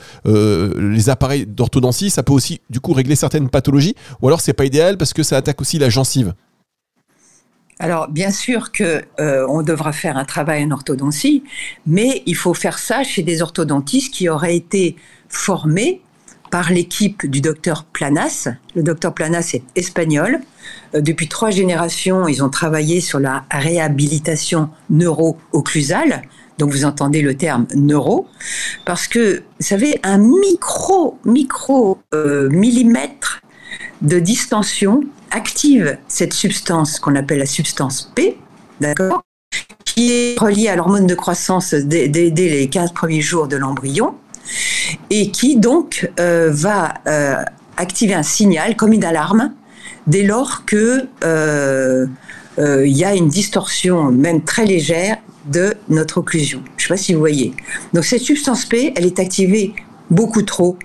les 0.79 1.11
appareils 1.11 1.47
d'orthodontie, 1.47 2.11
ça 2.11 2.23
peut 2.23 2.33
aussi, 2.33 2.61
du 2.71 2.81
coup, 2.81 2.93
régler 2.93 3.17
certaines 3.17 3.49
pathologies, 3.49 3.95
ou 4.21 4.29
alors 4.29 4.41
c'est 4.41 4.53
pas 4.53 4.65
idéal 4.65 4.97
parce 4.97 5.13
que 5.13 5.23
ça 5.23 5.37
attaque 5.37 5.61
aussi 5.61 5.79
la 5.79 5.89
gencive? 5.89 6.35
Alors, 7.83 8.07
bien 8.07 8.31
sûr 8.31 8.71
que 8.71 9.03
euh, 9.19 9.45
on 9.49 9.63
devra 9.63 9.91
faire 9.91 10.17
un 10.17 10.25
travail 10.25 10.63
en 10.63 10.71
orthodontie, 10.71 11.43
mais 11.85 12.23
il 12.27 12.37
faut 12.37 12.55
faire 12.55 12.79
ça 12.79 13.03
chez 13.03 13.25
des 13.25 13.43
orthodontistes 13.43 14.15
qui 14.15 14.29
auraient 14.29 14.55
été 14.55 14.95
formés 15.29 16.01
par 16.53 16.71
l'équipe 16.71 17.27
du 17.27 17.41
docteur 17.41 17.83
Planas. 17.83 18.47
Le 18.77 18.85
docteur 18.85 19.13
Planas 19.13 19.51
est 19.55 19.65
espagnol. 19.75 20.39
Euh, 20.95 21.01
depuis 21.01 21.27
trois 21.27 21.51
générations, 21.51 22.29
ils 22.29 22.45
ont 22.45 22.51
travaillé 22.51 23.01
sur 23.01 23.19
la 23.19 23.47
réhabilitation 23.51 24.71
neuro-occlusale. 24.89 26.23
Donc 26.59 26.71
vous 26.71 26.85
entendez 26.85 27.21
le 27.21 27.37
terme 27.37 27.67
neuro, 27.75 28.29
parce 28.85 29.09
que, 29.09 29.43
vous 29.59 29.67
savez, 29.67 29.99
un 30.05 30.19
micro, 30.19 31.19
micro 31.25 31.99
euh, 32.15 32.49
millimètre 32.49 33.41
de 34.03 34.21
distension 34.21 35.03
active 35.33 35.99
cette 36.09 36.33
substance 36.33 37.01
qu'on 37.01 37.17
appelle 37.17 37.39
la 37.39 37.47
substance 37.47 38.13
P, 38.15 38.39
d'accord, 38.81 39.23
qui 39.85 40.13
est 40.13 40.39
reliée 40.39 40.69
à 40.69 40.77
l'hormone 40.77 41.07
de 41.07 41.15
croissance 41.15 41.75
dès, 41.75 42.09
les 42.09 42.69
15 42.69 42.93
premiers 42.93 43.21
jours 43.21 43.49
de 43.49 43.57
l'embryon. 43.57 44.15
et 45.11 45.31
qui 45.31 45.57
donc 45.57 46.11
va 46.17 46.95
activer 47.77 48.15
un 48.15 48.23
signal 48.23 48.77
comme 48.77 48.93
une 48.93 49.05
alarme 49.05 49.53
dès 50.07 50.23
lors 50.23 50.65
que 50.65 51.09
il 52.59 52.97
y 52.97 53.05
a 53.05 53.15
une 53.15 53.29
distorsion, 53.29 54.11
même 54.11 54.43
très 54.43 54.65
légère, 54.65 55.17
de 55.47 55.75
notre 55.89 56.19
occlusion. 56.19 56.63
Je 56.77 56.85
ne 56.85 56.89
sais 56.89 56.95
pas 56.95 56.97
si 56.97 57.15
vous 57.15 57.19
voyez. 57.19 57.53
Donc 57.93 58.05
cette 58.05 58.23
substance 58.23 58.65
P, 58.65 58.93
elle 58.97 59.07
est 59.07 59.19
activée 59.19 59.75
beaucoup 60.13 60.43
trop. 60.43 60.79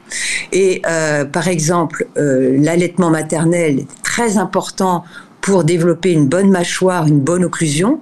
Et 0.52 0.82
euh, 0.88 1.26
par 1.26 1.48
exemple, 1.48 2.08
euh, 2.18 2.58
l'allaitement 2.60 3.10
maternel 3.10 3.80
est 3.80 4.04
très 4.04 4.38
important 4.38 5.04
pour 5.42 5.64
développer 5.64 6.12
une 6.12 6.28
bonne 6.28 6.50
mâchoire, 6.50 7.06
une 7.06 7.20
bonne 7.20 7.46
occlusion. 7.46 8.00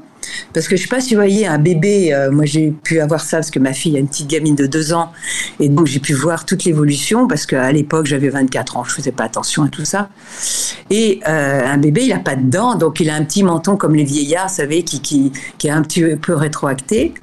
Parce 0.54 0.68
que 0.68 0.76
je 0.76 0.82
sais 0.82 0.88
pas 0.88 1.02
si 1.02 1.14
vous 1.14 1.20
voyez 1.20 1.46
un 1.46 1.60
bébé, 1.60 2.12
euh, 2.12 2.32
moi 2.32 2.46
j'ai 2.46 2.72
pu 2.72 3.00
avoir 3.00 3.22
ça 3.22 3.38
parce 3.38 3.52
que 3.52 3.60
ma 3.60 3.74
fille 3.74 3.96
a 3.96 4.00
une 4.00 4.08
petite 4.08 4.28
gamine 4.28 4.56
de 4.56 4.66
deux 4.66 4.92
ans 4.92 5.12
et 5.60 5.70
donc 5.70 5.86
j'ai 5.86 6.00
pu 6.00 6.14
voir 6.14 6.46
toute 6.46 6.64
l'évolution 6.64 7.28
parce 7.28 7.46
qu'à 7.46 7.72
l'époque 7.72 8.08
j'avais 8.08 8.30
24 8.30 8.78
ans, 8.78 8.84
je 8.84 8.92
faisais 8.92 9.12
pas 9.12 9.26
attention 9.26 9.62
à 9.62 9.68
tout 9.68 9.86
ça. 9.86 10.10
Et 10.90 11.20
un 11.26 11.78
bébé 11.78 12.06
il 12.06 12.12
a 12.12 12.18
pas 12.18 12.36
de 12.36 12.50
dents 12.50 12.74
donc 12.74 13.00
il 13.02 13.12
a 13.12 13.16
un 13.16 13.24
petit 13.24 13.44
menton 13.44 13.78
comme 13.78 13.94
les 13.94 14.04
vieillards, 14.04 14.48
vous 14.48 14.56
savez, 14.56 14.82
qui, 14.82 15.00
qui, 15.00 15.32
qui 15.60 15.68
est 15.68 15.72
un 15.72 15.84
petit 15.84 16.04
peu 16.16 16.34
rétroacté. 16.34 17.14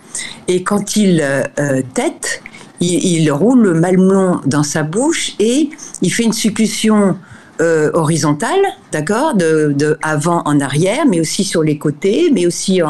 Et 0.48 0.62
quand 0.62 0.96
il 0.96 1.22
euh, 1.22 1.82
tête, 1.94 2.42
il, 2.82 3.30
roule 3.30 3.62
le 3.62 3.74
mamelon 3.74 4.40
dans 4.46 4.62
sa 4.62 4.82
bouche 4.82 5.34
et 5.38 5.70
il 6.02 6.12
fait 6.12 6.24
une 6.24 6.32
sucussion 6.32 7.16
euh, 7.60 7.90
horizontale, 7.94 8.60
d'accord, 8.90 9.34
de, 9.34 9.98
avant 10.02 10.42
en 10.46 10.60
arrière, 10.60 11.06
mais 11.06 11.20
aussi 11.20 11.44
sur 11.44 11.62
les 11.62 11.78
côtés, 11.78 12.30
mais 12.32 12.46
aussi 12.46 12.80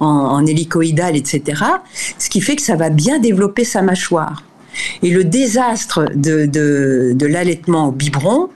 en, 0.00 0.46
hélicoïdal, 0.46 1.16
etc. 1.16 1.62
Ce 2.18 2.30
qui 2.30 2.40
fait 2.40 2.56
que 2.56 2.62
ça 2.62 2.76
va 2.76 2.88
bien 2.88 3.18
développer 3.18 3.64
sa 3.64 3.82
mâchoire. 3.82 4.42
Et 5.02 5.10
le 5.10 5.24
désastre 5.24 6.06
de, 6.14 7.26
l'allaitement 7.26 7.88
au 7.88 7.92
biberon 7.92 8.48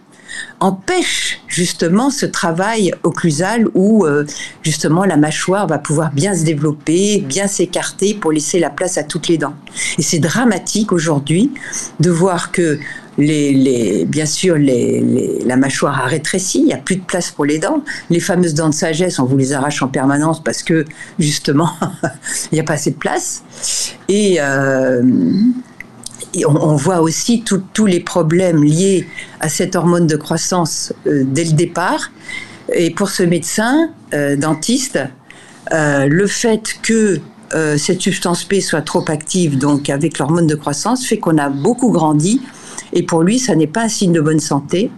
empêche 0.60 1.40
justement 1.56 2.10
ce 2.10 2.26
travail 2.26 2.92
occlusal 3.02 3.66
où 3.72 4.04
euh, 4.04 4.26
justement 4.62 5.06
la 5.06 5.16
mâchoire 5.16 5.66
va 5.66 5.78
pouvoir 5.78 6.12
bien 6.12 6.34
se 6.34 6.44
développer, 6.44 7.25
bien 7.26 7.46
s'écarter 7.46 8.12
pour 8.12 8.30
laisser 8.30 8.58
la 8.58 8.68
place 8.68 8.98
à 8.98 9.02
toutes 9.02 9.28
les 9.28 9.38
dents. 9.38 9.54
Et 9.96 10.02
c'est 10.02 10.18
dramatique 10.18 10.92
aujourd'hui 10.92 11.50
de 11.98 12.10
voir 12.10 12.52
que 12.52 12.78
les, 13.16 14.04
bien 14.06 14.26
sûr, 14.26 14.58
la 14.58 15.56
mâchoire 15.56 15.98
a 16.02 16.04
rétréci, 16.04 16.58
il 16.58 16.66
n'y 16.66 16.75
a 16.75 16.76
plus 16.76 16.96
de 16.96 17.04
place 17.04 17.30
pour 17.30 17.46
les 17.46 17.58
dents. 17.58 17.82
Les 18.10 18.20
fameuses 18.20 18.52
dents 18.52 18.68
de 18.68 18.75
sagesse, 18.75 19.18
on 19.18 19.25
vous 19.25 19.38
les 19.38 19.54
arrache 19.54 19.82
en 19.82 19.88
permanence 19.88 20.44
parce 20.44 20.62
que, 20.62 20.84
justement, 21.18 21.70
il 22.52 22.56
n'y 22.56 22.60
a 22.60 22.64
pas 22.64 22.75
assez 22.75 22.90
de 22.90 22.96
place. 22.96 23.42
Et, 24.10 24.36
euh, 24.40 25.02
on, 26.45 26.76
voit 26.76 27.00
aussi 27.00 27.43
tous 27.45 27.87
les 27.87 28.00
problèmes 28.00 28.62
liés 28.62 29.07
à 29.40 29.49
cette 29.49 29.76
hormone 29.76 30.07
de 30.07 30.16
croissance 30.16 30.93
euh, 31.07 31.25
dès 31.25 31.45
le 31.45 31.52
départ. 31.52 32.11
Et 32.75 32.90
pour 32.90 33.11
ce 33.11 33.23
médecin 33.23 33.90
euh, 34.12 34.37
dentiste, 34.37 34.99
le 35.71 36.26
fait 36.26 36.76
que 36.83 37.21
cette 37.76 38.00
substance 38.00 38.45
P 38.45 38.61
soit 38.61 38.83
trop 38.83 39.05
active, 39.09 39.57
donc 39.57 39.88
avec 39.88 40.19
l'hormone 40.19 40.47
de 40.47 40.55
croissance, 40.55 41.07
fait 41.07 41.19
qu'on 41.19 41.38
a 41.38 41.49
beaucoup 41.49 41.90
grandi 41.90 42.40
et 42.93 43.02
pour 43.02 43.23
lui, 43.23 43.38
ça 43.38 43.55
n'est 43.55 43.66
pas 43.66 43.83
un 43.83 43.88
signe 43.88 44.12
de 44.12 44.21
bonne 44.21 44.40
santé. 44.40 44.90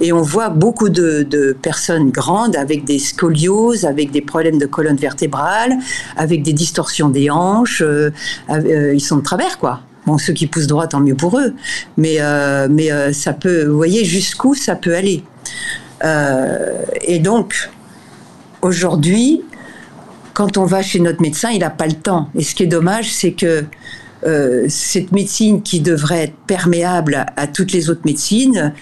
Et 0.00 0.12
on 0.12 0.22
voit 0.22 0.50
beaucoup 0.50 0.88
de, 0.88 1.56
personnes 1.60 2.10
grandes 2.10 2.56
avec 2.56 2.84
des 2.84 2.98
scolioses, 2.98 3.84
avec 3.84 4.10
des 4.10 4.20
problèmes 4.20 4.58
de 4.58 4.66
colonne 4.66 4.96
vertébrale, 4.96 5.78
avec 6.16 6.42
des 6.42 6.52
distorsions 6.52 7.08
des 7.08 7.30
hanches. 7.30 7.82
Euh, 7.82 8.10
euh, 8.50 8.94
ils 8.94 9.00
sont 9.00 9.16
de 9.16 9.22
travers, 9.22 9.58
quoi. 9.58 9.80
Bon, 10.06 10.18
ceux 10.18 10.32
qui 10.32 10.46
poussent 10.46 10.66
droit, 10.66 10.86
tant 10.86 11.00
mieux 11.00 11.14
pour 11.14 11.38
eux. 11.38 11.54
Mais, 11.96 12.16
euh, 12.20 12.68
mais 12.70 13.12
ça 13.12 13.32
peut, 13.32 13.64
vous 13.64 13.76
voyez, 13.76 14.04
jusqu'où 14.04 14.54
ça 14.54 14.76
peut 14.76 14.94
aller. 14.94 15.22
et 17.02 17.18
donc, 17.18 17.70
aujourd'hui, 18.60 19.42
quand 20.34 20.58
on 20.58 20.66
va 20.66 20.82
chez 20.82 21.00
notre 21.00 21.22
médecin, 21.22 21.50
il 21.50 21.60
n'a 21.60 21.70
pas 21.70 21.86
le 21.86 21.94
temps. 21.94 22.28
Et 22.34 22.42
ce 22.42 22.54
qui 22.54 22.64
est 22.64 22.68
dommage, 22.68 23.12
c'est 23.12 23.32
que 23.32 23.64
euh, 24.26 24.66
cette 24.68 25.12
médecine 25.12 25.62
qui 25.62 25.80
devrait 25.80 26.24
être 26.24 26.36
perméable 26.46 27.26
à, 27.36 27.46
toutes 27.46 27.72
les 27.72 27.90
autres 27.90 28.02
médecines, 28.04 28.72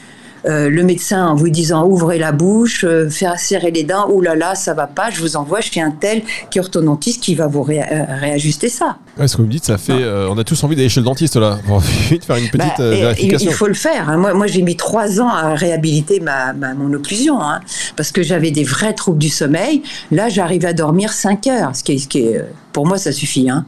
euh, 0.47 0.69
le 0.69 0.83
médecin 0.83 1.27
en 1.27 1.35
vous 1.35 1.49
disant 1.49 1.87
ouvrez 1.87 2.19
la 2.19 2.33
bouche, 2.33 2.85
euh, 2.85 3.09
faire 3.09 3.39
serrer 3.39 3.71
les 3.71 3.85
dents, 3.85 4.07
oh 4.11 4.21
là 4.21 4.35
là, 4.35 4.55
ça 4.55 4.75
va 4.75 4.87
pas, 4.87 5.11
je 5.11 5.21
vous 5.21 5.37
envoie 5.37 5.61
chez 5.61 5.81
un 5.81 5.91
tel 5.91 6.23
qui 6.51 6.59
est 6.59 6.61
orthodontiste 6.61 7.23
qui 7.23 7.35
va 7.35 7.47
vous 7.47 7.63
réajuster 7.63 8.69
ça. 8.69 8.97
ce 9.25 9.37
que 9.37 9.43
vous 9.43 9.47
me 9.47 9.53
dites, 9.53 9.65
ça 9.65 9.79
fait. 9.79 10.05
on 10.29 10.37
a 10.39 10.45
tous 10.45 10.63
envie 10.65 10.77
d'aller 10.77 10.89
chez 10.89 11.01
le 11.01 11.07
dentiste 11.07 11.37
là, 11.37 11.59
pour 11.67 11.83
faire 11.85 12.37
une 12.37 12.49
petite 12.49 12.79
bah, 12.79 12.91
vérification. 12.91 13.51
Il, 13.51 13.55
faut 13.55 13.69
le 13.69 13.75
faire. 13.75 14.09
Hein. 14.09 14.17
Moi, 14.17 14.35
moi 14.35 14.47
j'ai 14.47 14.63
mis 14.63 14.77
trois 14.77 15.21
ans 15.21 15.29
à 15.29 15.55
réhabiliter 15.55 16.21
ma, 16.21 16.53
mon 16.53 16.93
occlusion, 16.93 17.41
hein, 17.41 17.61
parce 17.97 18.13
que 18.13 18.23
j'avais 18.23 18.51
des 18.51 18.65
vrais 18.65 18.95
troubles 18.95 19.19
du 19.19 19.29
sommeil. 19.29 19.83
Là, 20.11 20.29
j'arrive 20.29 20.67
à 20.67 20.73
dormir 20.73 21.13
5 21.13 21.47
heures, 21.47 21.77
ce 21.77 21.83
qui 21.83 21.93
est, 21.93 21.99
ce 21.99 22.09
qui 22.09 22.19
est 22.19 22.45
pour 22.73 22.87
moi, 22.87 22.99
ça 22.99 23.13
suffit. 23.13 23.51
Hein. 23.51 23.67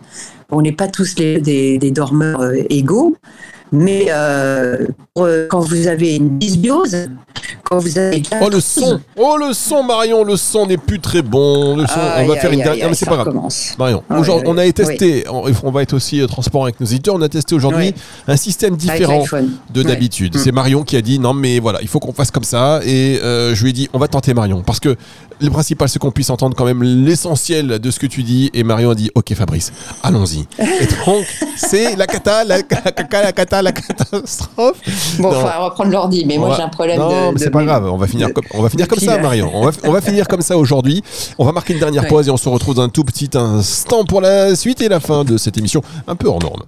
On 0.50 0.62
n'est 0.62 0.72
pas 0.72 0.88
tous 0.88 1.14
des, 1.14 1.40
des, 1.40 1.90
dormeurs 1.90 2.40
euh, 2.40 2.54
égaux, 2.70 3.16
mais 3.72 4.06
euh, 4.10 4.86
euh, 5.18 5.46
quand 5.48 5.60
vous 5.60 5.86
avez 5.86 6.16
une 6.16 6.38
dysbiose, 6.38 7.08
quand 7.64 7.78
vous 7.78 7.98
avez 7.98 8.22
oh 8.40 8.48
le 8.50 8.60
son, 8.60 9.00
oh 9.16 9.36
le 9.38 9.52
son 9.52 9.82
Marion, 9.82 10.22
le 10.22 10.36
son 10.36 10.66
n'est 10.66 10.76
plus 10.76 11.00
très 11.00 11.22
bon. 11.22 11.76
Le 11.76 11.86
son, 11.86 12.00
on 12.18 12.26
va 12.26 12.36
faire 12.36 12.52
une 12.52 12.62
dernière, 12.62 12.88
mais 12.88 12.94
c'est 12.94 13.06
pas 13.06 13.16
grave. 13.16 13.34
Marion, 13.78 14.02
aujourd'hui, 14.10 14.48
on 14.48 14.58
a 14.58 14.70
testé, 14.72 15.24
on, 15.28 15.70
va 15.70 15.82
être 15.82 15.94
aussi 15.94 16.24
transparent 16.26 16.64
avec 16.64 16.80
nos 16.80 16.86
éditeurs. 16.86 17.14
On 17.14 17.22
a 17.22 17.28
testé 17.28 17.54
aujourd'hui 17.54 17.94
un 18.28 18.36
système 18.36 18.76
différent 18.76 19.24
de 19.72 19.82
d'habitude. 19.82 20.36
C'est 20.36 20.52
Marion 20.52 20.82
qui 20.82 20.96
a 20.96 21.02
dit 21.02 21.18
non 21.18 21.34
mais 21.34 21.58
voilà, 21.58 21.80
il 21.82 21.88
faut 21.88 22.00
qu'on 22.00 22.12
fasse 22.12 22.30
comme 22.30 22.44
ça 22.44 22.80
et 22.84 23.18
je 23.22 23.62
lui 23.62 23.70
ai 23.70 23.72
dit 23.72 23.88
on 23.92 23.98
va 23.98 24.08
tenter 24.08 24.34
Marion 24.34 24.62
parce 24.62 24.80
que 24.80 24.96
le 25.40 25.50
principal, 25.50 25.88
c'est 25.88 25.98
qu'on 25.98 26.10
puisse 26.10 26.30
entendre 26.30 26.56
quand 26.56 26.64
même 26.64 26.82
l'essentiel 26.82 27.78
de 27.78 27.90
ce 27.90 27.98
que 27.98 28.06
tu 28.06 28.22
dis. 28.22 28.50
Et 28.54 28.62
Marion 28.62 28.90
a 28.90 28.94
dit, 28.94 29.10
ok 29.14 29.34
Fabrice, 29.34 29.72
allons-y. 30.02 30.46
Et 30.58 30.86
donc, 31.06 31.26
c'est 31.56 31.96
la 31.96 32.06
cata, 32.06 32.44
la 32.44 32.62
cata, 32.62 33.22
la 33.22 33.32
cata, 33.32 33.62
la 33.62 33.72
catastrophe. 33.72 34.78
Bon, 35.18 35.32
il 35.32 35.42
va 35.42 35.58
reprendre 35.58 35.90
l'ordi, 35.90 36.24
mais 36.24 36.38
moi 36.38 36.54
j'ai 36.56 36.62
un 36.62 36.68
problème 36.68 37.00
c'est 37.36 37.50
pas 37.64 37.72
grave, 37.72 37.92
on 37.92 37.96
va 37.96 38.06
finir 38.06 38.32
comme, 38.32 38.44
on 38.52 38.62
va 38.62 38.68
finir 38.68 38.88
comme 38.88 38.98
ça, 38.98 39.18
Marion. 39.18 39.50
On 39.54 39.64
va, 39.64 39.72
on 39.84 39.92
va 39.92 40.00
finir 40.00 40.28
comme 40.28 40.42
ça 40.42 40.56
aujourd'hui. 40.56 41.02
On 41.38 41.44
va 41.44 41.52
marquer 41.52 41.72
une 41.74 41.80
dernière 41.80 42.06
pause 42.06 42.28
et 42.28 42.30
on 42.30 42.36
se 42.36 42.48
retrouve 42.48 42.74
dans 42.74 42.82
un 42.82 42.88
tout 42.88 43.04
petit 43.04 43.30
instant 43.34 44.04
pour 44.04 44.20
la 44.20 44.54
suite 44.56 44.80
et 44.80 44.88
la 44.88 45.00
fin 45.00 45.24
de 45.24 45.36
cette 45.36 45.56
émission, 45.58 45.82
un 46.06 46.16
peu 46.16 46.28
hors 46.28 46.40
norme. 46.40 46.62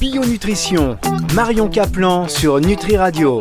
Bio 0.00 0.24
Nutrition, 0.24 0.96
Marion 1.34 1.68
Caplan 1.68 2.28
sur 2.28 2.60
Nutri 2.60 2.96
Radio. 2.96 3.40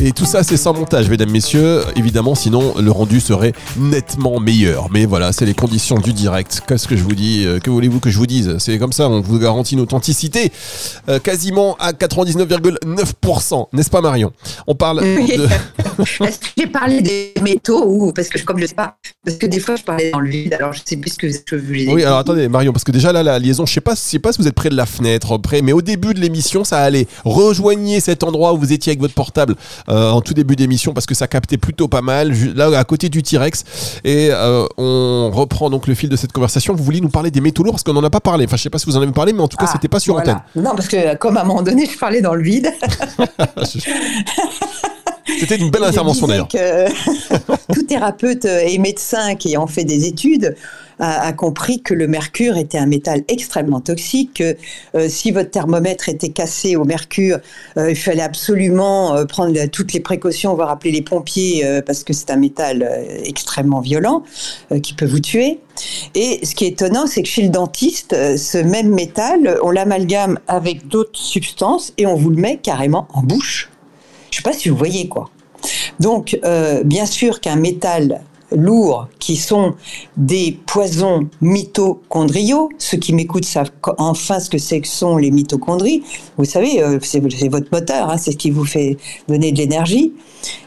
Et 0.00 0.12
tout 0.12 0.26
ça, 0.26 0.44
c'est 0.44 0.56
sans 0.56 0.74
montage, 0.74 1.10
mesdames, 1.10 1.30
messieurs. 1.30 1.82
Évidemment, 1.96 2.34
sinon, 2.34 2.74
le 2.78 2.90
rendu 2.90 3.20
serait 3.20 3.52
nettement 3.76 4.38
meilleur. 4.38 4.88
Mais 4.92 5.06
voilà, 5.06 5.32
c'est 5.32 5.44
les 5.44 5.54
conditions 5.54 5.98
du 5.98 6.12
direct. 6.12 6.62
Qu'est-ce 6.66 6.86
que 6.86 6.96
je 6.96 7.02
vous 7.02 7.14
dis 7.14 7.44
euh, 7.44 7.58
Que 7.58 7.68
voulez-vous 7.70 7.98
que 7.98 8.10
je 8.10 8.18
vous 8.18 8.26
dise? 8.26 8.56
C'est 8.58 8.78
comme 8.78 8.92
ça, 8.92 9.08
on 9.08 9.20
vous 9.20 9.38
garantit 9.38 9.74
une 9.74 9.80
authenticité 9.80 10.52
euh, 11.08 11.18
quasiment 11.18 11.76
à 11.80 11.92
99,9%. 11.92 13.66
N'est-ce 13.72 13.90
pas, 13.90 14.00
Marion? 14.00 14.32
On 14.66 14.74
parle 14.74 15.00
de... 15.00 15.06
Est-ce 16.24 16.38
que 16.38 16.46
j'ai 16.56 16.66
parlé 16.68 17.00
des 17.00 17.34
métaux 17.42 17.84
ou 17.84 18.12
parce 18.12 18.28
que 18.28 18.38
comme 18.42 18.58
je 18.58 18.66
sais 18.66 18.74
pas, 18.74 18.96
parce 19.24 19.36
que 19.36 19.46
des 19.46 19.58
fois 19.58 19.74
je 19.74 19.82
parlais 19.82 20.12
dans 20.12 20.20
le 20.20 20.30
vide, 20.30 20.54
alors 20.54 20.72
je 20.72 20.80
sais 20.84 20.96
plus 20.96 21.10
ce 21.10 21.18
que 21.18 21.28
je 21.28 21.56
voulais 21.56 21.88
Oui, 21.88 22.04
alors 22.04 22.18
attendez, 22.18 22.48
Marion, 22.48 22.72
parce 22.72 22.84
que 22.84 22.92
déjà 22.92 23.12
là, 23.12 23.24
la 23.24 23.38
liaison, 23.40 23.66
je 23.66 23.72
sais 23.72 23.80
pas, 23.80 23.94
je 23.94 24.00
sais 24.00 24.18
pas 24.20 24.32
si 24.32 24.40
vous 24.40 24.46
êtes 24.46 24.54
près 24.54 24.68
de 24.68 24.76
la 24.76 24.86
fenêtre, 24.86 25.36
près, 25.38 25.60
mais 25.60 25.72
au 25.72 25.82
début 25.82 26.14
de 26.14 26.20
l'émission, 26.20 26.62
ça 26.62 26.78
allait. 26.78 27.08
Rejoignez 27.24 27.98
cet 27.98 28.22
endroit 28.22 28.52
où 28.52 28.58
vous 28.58 28.72
étiez 28.72 28.92
avec 28.92 29.00
votre 29.00 29.14
portable 29.14 29.27
euh, 29.38 30.10
en 30.10 30.20
tout 30.20 30.34
début 30.34 30.56
d'émission 30.56 30.92
parce 30.92 31.06
que 31.06 31.14
ça 31.14 31.26
captait 31.26 31.58
plutôt 31.58 31.88
pas 31.88 32.02
mal, 32.02 32.32
là 32.54 32.78
à 32.78 32.84
côté 32.84 33.08
du 33.08 33.22
T-Rex. 33.22 33.64
Et 34.04 34.28
euh, 34.30 34.66
on 34.76 35.30
reprend 35.32 35.70
donc 35.70 35.86
le 35.86 35.94
fil 35.94 36.08
de 36.08 36.16
cette 36.16 36.32
conversation. 36.32 36.74
Vous 36.74 36.84
vouliez 36.84 37.00
nous 37.00 37.08
parler 37.08 37.30
des 37.30 37.40
métaux 37.40 37.62
lourds 37.62 37.74
parce 37.74 37.84
qu'on 37.84 37.92
n'en 37.92 38.04
a 38.04 38.10
pas 38.10 38.20
parlé. 38.20 38.44
Enfin, 38.46 38.56
je 38.56 38.62
sais 38.62 38.70
pas 38.70 38.78
si 38.78 38.86
vous 38.86 38.96
en 38.96 39.02
avez 39.02 39.12
parlé, 39.12 39.32
mais 39.32 39.42
en 39.42 39.48
tout 39.48 39.56
cas, 39.56 39.66
ah, 39.68 39.72
c'était 39.72 39.88
pas 39.88 40.00
sur 40.00 40.16
antenne. 40.16 40.40
Non, 40.56 40.74
parce 40.74 40.88
que 40.88 41.16
comme 41.16 41.36
à 41.36 41.42
un 41.42 41.44
moment 41.44 41.62
donné, 41.62 41.86
je 41.86 41.98
parlais 41.98 42.20
dans 42.20 42.34
le 42.34 42.42
vide. 42.42 42.72
C'était 45.40 45.56
une 45.56 45.70
belle 45.70 45.84
intervention 45.84 46.26
d'ailleurs. 46.26 46.48
tout 47.72 47.82
thérapeute 47.82 48.46
et 48.46 48.78
médecin 48.78 49.34
qui 49.34 49.56
ont 49.58 49.66
fait 49.66 49.84
des 49.84 50.06
études 50.06 50.56
a, 50.98 51.32
compris 51.32 51.82
que 51.82 51.94
le 51.94 52.06
mercure 52.06 52.56
était 52.56 52.78
un 52.78 52.86
métal 52.86 53.22
extrêmement 53.28 53.80
toxique, 53.80 54.34
que 54.34 54.56
euh, 54.94 55.08
si 55.08 55.30
votre 55.30 55.50
thermomètre 55.50 56.08
était 56.08 56.30
cassé 56.30 56.76
au 56.76 56.84
mercure, 56.84 57.38
euh, 57.76 57.90
il 57.90 57.96
fallait 57.96 58.22
absolument 58.22 59.14
euh, 59.14 59.24
prendre 59.24 59.66
toutes 59.66 59.92
les 59.92 60.00
précautions, 60.00 60.54
voire 60.54 60.70
appeler 60.70 60.92
les 60.92 61.02
pompiers, 61.02 61.64
parce 61.86 62.04
que 62.04 62.12
c'est 62.12 62.30
un 62.30 62.36
métal 62.36 62.88
extrêmement 63.24 63.80
violent 63.80 64.22
qui 64.82 64.94
peut 64.94 65.06
vous 65.06 65.20
tuer. 65.20 65.60
Et 66.14 66.44
ce 66.44 66.54
qui 66.54 66.64
est 66.64 66.68
étonnant, 66.68 67.06
c'est 67.06 67.22
que 67.22 67.28
chez 67.28 67.42
le 67.42 67.48
dentiste, 67.48 68.14
ce 68.36 68.58
même 68.58 68.90
métal, 68.90 69.58
on 69.62 69.70
l'amalgame 69.70 70.38
avec 70.48 70.88
d'autres 70.88 71.18
substances 71.18 71.92
et 71.98 72.06
on 72.06 72.14
vous 72.14 72.30
le 72.30 72.36
met 72.36 72.56
carrément 72.56 73.06
en 73.12 73.22
bouche. 73.22 73.70
Je 74.30 74.38
ne 74.38 74.42
sais 74.42 74.42
pas 74.42 74.52
si 74.52 74.68
vous 74.68 74.76
voyez 74.76 75.08
quoi. 75.08 75.30
Donc, 76.00 76.38
bien 76.84 77.06
sûr 77.06 77.40
qu'un 77.40 77.56
métal 77.56 78.22
lourds 78.52 79.08
qui 79.18 79.36
sont 79.36 79.74
des 80.16 80.58
poisons 80.66 81.28
mitochondriaux. 81.40 82.70
Ceux 82.78 82.96
qui 82.98 83.12
m'écoutent 83.12 83.44
savent 83.44 83.70
enfin 83.98 84.40
ce 84.40 84.50
que 84.50 84.58
sont 84.84 85.16
les 85.16 85.30
mitochondries. 85.30 86.02
Vous 86.36 86.44
savez, 86.44 86.82
euh, 86.82 86.98
c'est 87.02 87.20
votre 87.48 87.68
moteur, 87.72 88.10
hein, 88.10 88.16
c'est 88.16 88.32
ce 88.32 88.36
qui 88.36 88.50
vous 88.50 88.64
fait 88.64 88.96
donner 89.28 89.52
de 89.52 89.58
l'énergie. 89.58 90.12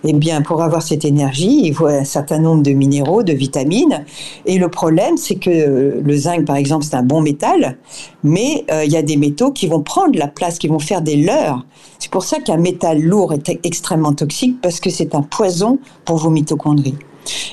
Eh 0.04 0.14
bien, 0.14 0.42
pour 0.42 0.62
avoir 0.62 0.82
cette 0.82 1.06
énergie, 1.06 1.62
il 1.64 1.74
faut 1.74 1.88
un 1.88 2.04
certain 2.04 2.40
nombre 2.40 2.62
de 2.64 2.72
minéraux, 2.72 3.24
de 3.24 3.34
vitamines. 3.34 4.06
Et 4.46 4.58
le 4.58 4.70
problème, 4.70 5.18
c'est 5.18 5.36
que 5.36 6.02
le 6.04 6.16
zinc, 6.16 6.46
par 6.46 6.56
exemple, 6.56 6.86
c'est 6.86 6.96
un 6.96 7.04
bon 7.04 7.22
métal, 7.22 7.78
mais 8.24 8.66
euh, 8.72 8.84
il 8.86 8.92
y 8.92 8.98
a 8.98 9.02
des 9.02 9.18
métaux 9.18 9.52
qui 9.52 9.68
vont 9.68 9.82
prendre 9.82 10.18
la 10.18 10.28
place, 10.28 10.60
qui 10.60 10.68
vont 10.68 10.80
faire 10.80 11.02
des 11.02 11.16
leurres. 11.16 11.66
C'est 12.00 12.12
pour 12.12 12.24
ça 12.24 12.40
qu'un 12.40 12.58
métal 12.58 13.02
lourd 13.02 13.34
est 13.34 13.60
extrêmement 13.64 14.14
toxique, 14.14 14.60
parce 14.62 14.80
que 14.80 14.90
c'est 14.90 15.16
un 15.16 15.22
poison 15.22 15.80
pour 16.06 16.18
vos 16.18 16.30
mitochondries. 16.30 16.96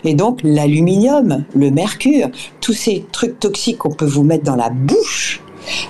Et 0.05 0.15
donc 0.15 0.41
l'aluminium, 0.43 1.45
le 1.55 1.71
mercure, 1.71 2.29
tous 2.61 2.73
ces 2.73 3.05
trucs 3.13 3.39
toxiques 3.41 3.79
qu'on 3.79 3.91
peut 3.91 4.07
vous 4.07 4.23
mettre 4.23 4.45
dans 4.45 4.57
la 4.57 4.71
bouche, 4.71 5.43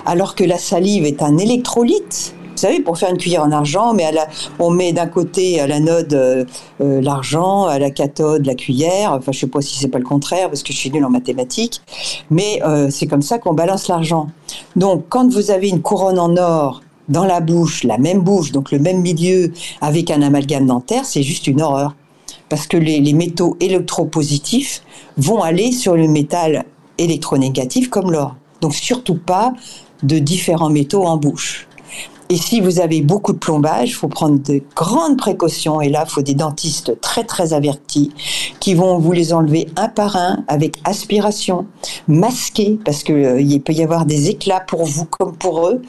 alors 0.05 0.35
que 0.35 0.43
la 0.43 0.57
salive 0.57 1.05
est 1.05 1.21
un 1.21 1.37
électrolyte. 1.37 2.33
Vous 2.51 2.67
savez, 2.67 2.81
pour 2.81 2.97
faire 2.97 3.09
une 3.09 3.17
cuillère 3.17 3.43
en 3.43 3.51
argent, 3.53 3.93
mais 3.93 4.03
on 4.59 4.69
met 4.69 4.91
d'un 4.91 5.07
côté 5.07 5.61
à 5.61 5.67
l'anode 5.67 6.13
euh, 6.13 6.43
euh, 6.81 6.99
l'argent, 6.99 7.63
à 7.63 7.79
la 7.79 7.89
cathode 7.89 8.45
la 8.45 8.53
cuillère. 8.53 9.13
Enfin, 9.13 9.31
je 9.31 9.39
sais 9.39 9.47
pas 9.47 9.61
si 9.61 9.77
c'est 9.77 9.87
pas 9.87 9.97
le 9.97 10.03
contraire 10.03 10.49
parce 10.49 10.61
que 10.63 10.73
je 10.73 10.77
suis 10.77 10.91
nulle 10.91 11.05
en 11.05 11.09
mathématiques, 11.09 11.79
mais 12.29 12.61
euh, 12.65 12.89
c'est 12.89 13.07
comme 13.07 13.21
ça 13.21 13.37
qu'on 13.37 13.53
balance 13.53 13.87
l'argent. 13.87 14.27
Donc, 14.75 15.05
quand 15.07 15.31
vous 15.31 15.51
avez 15.51 15.69
une 15.69 15.81
couronne 15.81 16.19
en 16.19 16.35
or 16.35 16.81
dans 17.07 17.23
la 17.23 17.39
bouche, 17.39 17.85
la 17.85 17.97
même 17.97 18.19
bouche, 18.19 18.51
donc 18.51 18.71
le 18.71 18.79
même 18.79 18.99
milieu, 18.99 19.53
avec 19.79 20.11
un 20.11 20.21
amalgame 20.21 20.65
dentaire, 20.65 21.05
c'est 21.05 21.23
juste 21.23 21.47
une 21.47 21.61
horreur 21.61 21.95
parce 22.49 22.67
que 22.67 22.77
les, 22.77 23.13
métaux 23.13 23.55
électropositifs 23.59 24.83
vont 25.17 25.41
aller 25.41 25.71
sur 25.71 25.95
le 25.95 26.07
métal 26.07 26.65
électronégatif 26.97 27.89
comme 27.89 28.11
l'or. 28.11 28.35
Donc 28.61 28.73
surtout 28.73 29.15
pas 29.15 29.53
de 30.03 30.19
différents 30.19 30.69
métaux 30.69 31.05
en 31.05 31.17
bouche. 31.17 31.67
Et 32.31 32.37
si 32.37 32.61
vous 32.61 32.79
avez 32.79 33.01
beaucoup 33.01 33.33
de 33.33 33.39
plombage, 33.39 33.89
il 33.89 33.93
faut 33.93 34.07
prendre 34.07 34.37
de 34.37 34.61
grandes 34.75 35.17
précautions. 35.17 35.81
Et 35.81 35.89
là, 35.89 36.03
il 36.07 36.11
faut 36.11 36.21
des 36.21 36.35
dentistes 36.35 37.01
très 37.01 37.23
très 37.23 37.53
avertis 37.53 38.11
qui 38.59 38.75
vont 38.75 38.99
vous 38.99 39.11
les 39.13 39.33
enlever 39.33 39.67
un 39.75 39.87
par 39.87 40.15
un 40.15 40.43
avec 40.47 40.77
aspiration, 40.83 41.65
masqué 42.07 42.77
parce 42.85 43.01
que 43.01 43.13
euh, 43.13 43.59
peut 43.65 43.73
y 43.73 43.81
avoir 43.81 44.05
des 44.05 44.29
éclats 44.29 44.59
pour 44.59 44.85
vous 44.85 45.05
comme 45.05 45.35
pour 45.37 45.69
eux. 45.69 45.81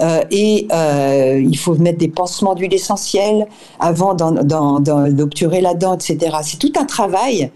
Euh, 0.00 0.22
et 0.30 0.66
euh, 0.72 1.38
il 1.46 1.58
faut 1.58 1.74
mettre 1.74 1.98
des 1.98 2.08
pansements 2.08 2.54
d'huile 2.54 2.72
essentielle 2.72 3.46
avant 3.78 4.14
d'obturer 4.14 5.60
la 5.60 5.74
dent, 5.74 5.94
etc. 5.94 6.36
C'est 6.42 6.58
tout 6.58 6.72
un 6.80 6.86
travail. 6.86 7.50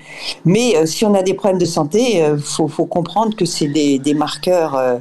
Mais 0.45 0.87
si 0.87 1.07
on 1.07 1.15
a 1.15 1.23
des 1.23 1.33
problèmes 1.33 1.59
de 1.59 1.65
santé, 1.65 2.19
il 2.19 2.39
faut, 2.39 2.69
comprendre 2.85 3.35
que 3.35 3.47
c'est 3.47 3.69
des, 3.69 4.15
marqueurs 4.15 5.01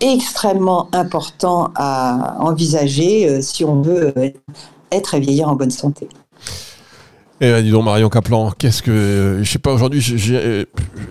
extrêmement 0.00 0.88
important 0.92 1.70
à 1.74 2.36
envisager 2.40 3.28
euh, 3.28 3.40
si 3.42 3.64
on 3.64 3.82
veut 3.82 4.12
euh, 4.16 4.30
être 4.92 5.14
et 5.14 5.20
vieillir 5.20 5.48
en 5.48 5.54
bonne 5.54 5.70
santé. 5.70 6.08
Eh 7.38 7.50
ben, 7.50 7.62
dis 7.62 7.70
donc 7.70 7.84
Marion 7.84 8.08
Caplan, 8.08 8.50
qu'est-ce 8.52 8.82
que 8.82 9.40
je 9.42 9.50
sais 9.50 9.58
pas 9.58 9.70
aujourd'hui, 9.70 10.02
euh, 10.30 10.64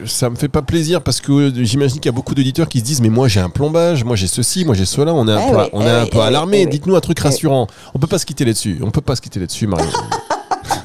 ça 0.05 0.31
me 0.31 0.35
fait 0.35 0.47
pas 0.47 0.63
plaisir 0.63 1.03
parce 1.03 1.21
que 1.21 1.53
j'imagine 1.63 1.99
qu'il 1.99 2.07
y 2.07 2.13
a 2.13 2.15
beaucoup 2.15 2.33
d'auditeurs 2.33 2.67
qui 2.67 2.79
se 2.79 2.83
disent 2.83 3.01
mais 3.01 3.09
moi 3.09 3.27
j'ai 3.27 3.41
un 3.41 3.49
plombage, 3.49 4.03
moi 4.03 4.15
j'ai 4.15 4.25
ceci, 4.25 4.65
moi 4.65 4.73
j'ai 4.73 4.85
cela, 4.85 5.13
on 5.13 5.27
est 5.27 5.31
un 5.31 5.39
eh 5.47 5.51
peu, 5.51 5.57
on 5.73 5.81
est 5.81 5.89
un 5.89 6.05
eh 6.05 6.09
peu 6.09 6.21
alarmé. 6.21 6.65
Dites-nous 6.65 6.95
un 6.95 7.01
truc 7.01 7.19
rassurant. 7.19 7.67
On 7.93 7.99
peut 7.99 8.07
pas 8.07 8.17
se 8.17 8.25
quitter 8.25 8.43
là-dessus. 8.43 8.79
On 8.81 8.89
peut 8.89 9.01
pas 9.01 9.15
se 9.15 9.21
quitter 9.21 9.39
là-dessus, 9.39 9.67
Marion. 9.67 9.87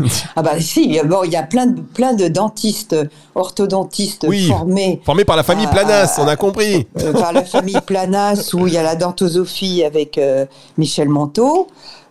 ah 0.37 0.42
bah 0.42 0.61
si, 0.61 0.85
il 0.85 0.92
y 0.92 0.99
a, 0.99 1.04
il 1.25 1.30
y 1.30 1.37
a 1.37 1.42
plein, 1.42 1.66
de, 1.66 1.80
plein 1.80 2.14
de 2.14 2.28
dentistes, 2.28 2.97
orthodontistes 3.35 4.26
formés. 4.49 5.00
Formés 5.04 5.25
par 5.25 5.37
la 5.37 5.42
famille 5.42 5.66
Planas, 5.66 6.19
on 6.19 6.28
a 6.28 6.37
compris. 6.37 6.87
Euh, 7.00 7.12
par 7.12 7.33
la 7.33 7.45
famille 7.45 7.80
Planas, 7.87 8.50
où 8.52 8.66
il 8.66 8.75
y 8.75 8.76
a 8.76 8.83
la 8.83 8.95
dentosophie 8.95 9.85
avec 9.85 10.19
euh, 10.19 10.45
Michel 10.76 11.09
Manteau. 11.09 11.69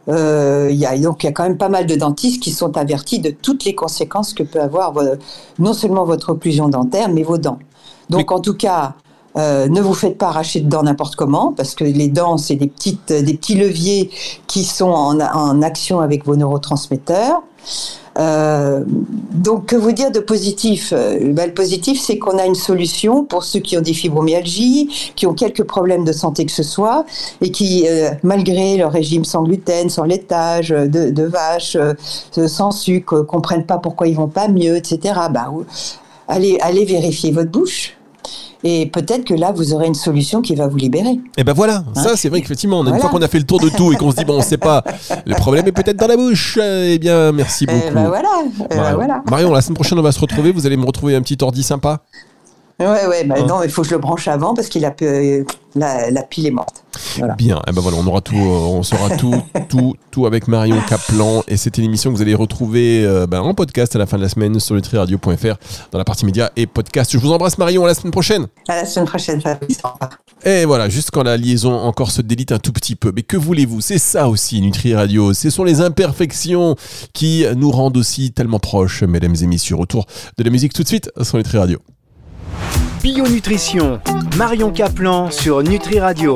Euh, 0.08 0.69
il 0.72 0.77
y 0.77 0.86
a 0.86 0.98
donc 0.98 1.24
il 1.24 1.27
y 1.27 1.29
a 1.29 1.31
quand 1.31 1.43
même 1.43 1.58
pas 1.58 1.69
mal 1.69 1.86
de 1.86 1.96
dentistes 1.96 2.41
qui 2.41 2.51
sont 2.51 2.75
avertis 2.77 3.19
de 3.19 3.29
toutes 3.29 3.65
les 3.65 3.75
conséquences 3.75 4.34
que 4.34 4.41
peut 4.41 4.62
avoir 4.62 4.93
non 5.59 5.74
seulement 5.74 6.05
votre 6.05 6.31
occlusion 6.31 6.70
dentaire, 6.70 7.09
mais 7.09 7.24
vos 7.24 7.37
dents. 7.37 7.59
Donc 8.09 8.31
en 8.31 8.40
tout 8.40 8.55
cas, 8.55 8.94
ne 9.35 9.81
vous 9.81 9.94
faites 9.94 10.18
pas 10.18 10.29
arracher 10.29 10.61
de 10.61 10.70
dents 10.70 10.83
n'importe 10.83 11.16
comment, 11.16 11.53
parce 11.53 11.75
que 11.75 11.83
les 11.83 12.07
dents, 12.07 12.37
c'est 12.37 12.55
des, 12.55 12.68
petites, 12.68 13.11
des 13.11 13.33
petits 13.35 13.55
leviers 13.55 14.09
qui 14.48 14.64
sont 14.64 14.90
en, 14.90 15.20
en 15.20 15.61
action 15.61 16.00
avec 16.00 16.25
vos 16.25 16.35
neurotransmetteurs. 16.35 17.44
Euh, 18.17 18.83
donc, 18.85 19.67
que 19.67 19.75
vous 19.75 19.91
dire 19.91 20.11
de 20.11 20.19
positif? 20.19 20.93
Euh, 20.93 21.31
ben, 21.31 21.48
Le 21.48 21.53
positif, 21.53 22.01
c'est 22.01 22.17
qu'on 22.17 22.37
a 22.37 22.45
une 22.45 22.55
solution 22.55 23.24
pour 23.24 23.43
ceux 23.43 23.59
qui 23.59 23.77
ont 23.77 23.81
des 23.81 23.93
fibromyalgies, 23.93 25.13
qui 25.15 25.25
ont 25.25 25.33
quelques 25.33 25.63
problèmes 25.63 26.03
de 26.03 26.11
santé 26.11 26.45
que 26.45 26.51
ce 26.51 26.63
soit, 26.63 27.05
et 27.41 27.51
qui, 27.51 27.87
euh, 27.87 28.09
malgré 28.24 28.77
leur 28.77 28.91
régime 28.91 29.24
sans 29.25 29.43
gluten, 29.43 29.89
sans 29.89 30.03
laitage, 30.03 30.69
de, 30.69 31.24
vache, 31.24 31.77
sans 32.48 32.72
sucre, 32.72 33.22
comprennent 33.22 33.65
pas 33.65 33.77
pourquoi 33.77 34.07
ils 34.07 34.15
vont 34.15 34.27
pas 34.27 34.48
mieux, 34.48 34.75
etc. 34.75 35.13
Bah, 35.31 35.51
allez, 36.27 36.57
allez 36.61 36.85
vérifier 36.85 37.31
votre 37.31 37.51
bouche. 37.51 37.99
Et 38.64 38.88
peut-être 38.88 39.24
que 39.24 39.34
là, 39.34 39.53
vous 39.53 39.74
aurez 39.74 39.88
une 39.88 39.96
solution 39.96 40.42
qui 40.42 40.53
va 40.55 40.68
vous 40.68 40.75
libérer. 40.75 41.12
Et 41.12 41.20
eh 41.38 41.44
ben 41.44 41.53
voilà, 41.53 41.77
hein 41.77 41.94
ça 41.94 42.18
c'est 42.18 42.27
vrai 42.27 42.42
qu'effectivement, 42.42 42.86
une 42.86 43.00
fois 43.00 43.10
qu'on 43.10 43.22
a 43.22 43.27
fait 43.27 43.40
le 43.40 43.46
tour 43.46 43.60
de 43.60 43.70
tout 43.70 43.94
et 43.94 43.96
qu'on 43.96 44.12
se 44.12 44.18
dit, 44.18 44.25
bon, 44.25 44.38
on 44.38 44.42
sait 44.42 44.58
pas, 44.58 44.84
le 45.25 45.36
problème 45.36 45.68
est 45.68 45.72
peut-être 45.72 45.98
dans 45.98 46.08
la 46.08 46.18
bouche. 46.18 46.60
Eh 46.62 47.00
bien, 47.00 47.32
merci 47.32 47.66
eh 47.70 47.74
beaucoup. 47.74 47.94
Ben 47.94 48.08
voilà. 48.08 48.29
Ben 48.70 48.96
voilà. 48.96 49.24
Marion, 49.29 49.53
la 49.53 49.62
semaine 49.62 49.75
prochaine, 49.75 49.98
on 49.98 50.03
va 50.03 50.12
se 50.12 50.20
retrouver. 50.20 50.51
Vous 50.51 50.66
allez 50.66 50.77
me 50.77 50.86
retrouver 50.86 51.16
un 51.16 51.22
petit 51.22 51.38
ordi 51.42 51.64
sympa 51.64 52.01
Ouais, 52.79 53.08
ouais, 53.08 53.24
bah 53.25 53.36
hein 53.38 53.46
non, 53.46 53.62
il 53.62 53.70
faut 53.70 53.82
que 53.82 53.90
je 53.90 53.94
le 53.94 54.00
branche 54.00 54.29
avant 54.29 54.53
parce 54.53 54.70
qu'il 54.70 54.86
a 54.86 54.96
la, 55.75 56.12
la, 56.12 56.24
pile 56.24 56.48
est 56.48 56.51
morte. 56.51 56.78
Bien, 57.38 57.58
et 57.58 57.70
eh 57.70 57.72
ben 57.72 57.82
voilà, 57.82 57.98
on 57.98 58.08
aura 58.08 58.22
tout, 58.22 58.36
euh, 58.36 58.40
on 58.40 58.84
saura 58.84 59.16
tout, 59.18 59.36
tout, 59.70 59.96
tout 60.12 60.25
avec 60.25 60.48
Marion 60.48 60.79
Kaplan. 60.88 61.44
Et 61.48 61.58
c'était 61.58 61.82
l'émission 61.82 62.12
que 62.12 62.16
vous 62.16 62.22
allez 62.22 62.36
retrouver 62.36 63.03
euh, 63.05 63.27
ben, 63.27 63.42
en 63.42 63.53
podcast 63.53 63.96
à 63.96 64.00
la 64.00 64.05
fin 64.05 64.18
de 64.18 64.24
la 64.24 64.29
semaine 64.29 64.60
sur 64.60 64.75
le 64.75 64.82
radio.fr 64.92 65.55
dans 65.92 65.98
la 65.98 66.03
partie 66.03 66.25
médias 66.25 66.50
et 66.55 66.68
podcast. 66.68 67.12
Je 67.12 67.18
vous 67.18 67.32
embrasse 67.32 67.58
Marion, 67.58 67.84
à 67.86 67.88
la 67.88 67.94
semaine 67.94 68.12
prochaine. 68.12 68.48
À 68.68 68.75
la 68.75 68.86
semaine 68.86 69.08
prochaine, 69.08 69.42
Fabrice. 69.42 69.82
Et 70.46 70.66
voilà, 70.66 70.90
juste 70.90 71.12
quand 71.12 71.24
la 71.24 71.38
liaison 71.38 71.74
encore 71.74 72.12
se 72.12 72.22
délite 72.22 72.51
un 72.51 72.60
tout 72.60 72.72
petit 72.72 72.96
peu. 72.96 73.12
Mais 73.14 73.24
que 73.24 73.38
voulez-vous? 73.38 73.82
C'est 73.82 74.00
ça 74.00 74.29
aussi, 74.29 74.62
Nutri 74.62 74.96
Radio. 74.96 75.34
Ce 75.34 75.50
sont 75.50 75.64
les 75.64 75.82
imperfections 75.82 76.75
qui 77.14 77.46
nous 77.55 77.72
rendent 77.72 77.98
aussi 77.98 78.32
tellement 78.32 78.60
proches, 78.60 79.03
mesdames 79.03 79.36
et 79.42 79.48
messieurs. 79.48 79.75
Retour 79.75 80.05
de 80.38 80.44
la 80.44 80.50
musique 80.50 80.74
tout 80.74 80.84
de 80.84 80.88
suite 80.88 81.12
sur 81.22 81.38
Nutri 81.38 81.58
Radio. 81.58 81.79
Bio 83.01 83.25
Nutrition, 83.25 84.01
Marion 84.38 84.72
Caplan 84.72 85.32
sur 85.32 85.64
Nutri 85.64 86.01
Radio. 86.01 86.27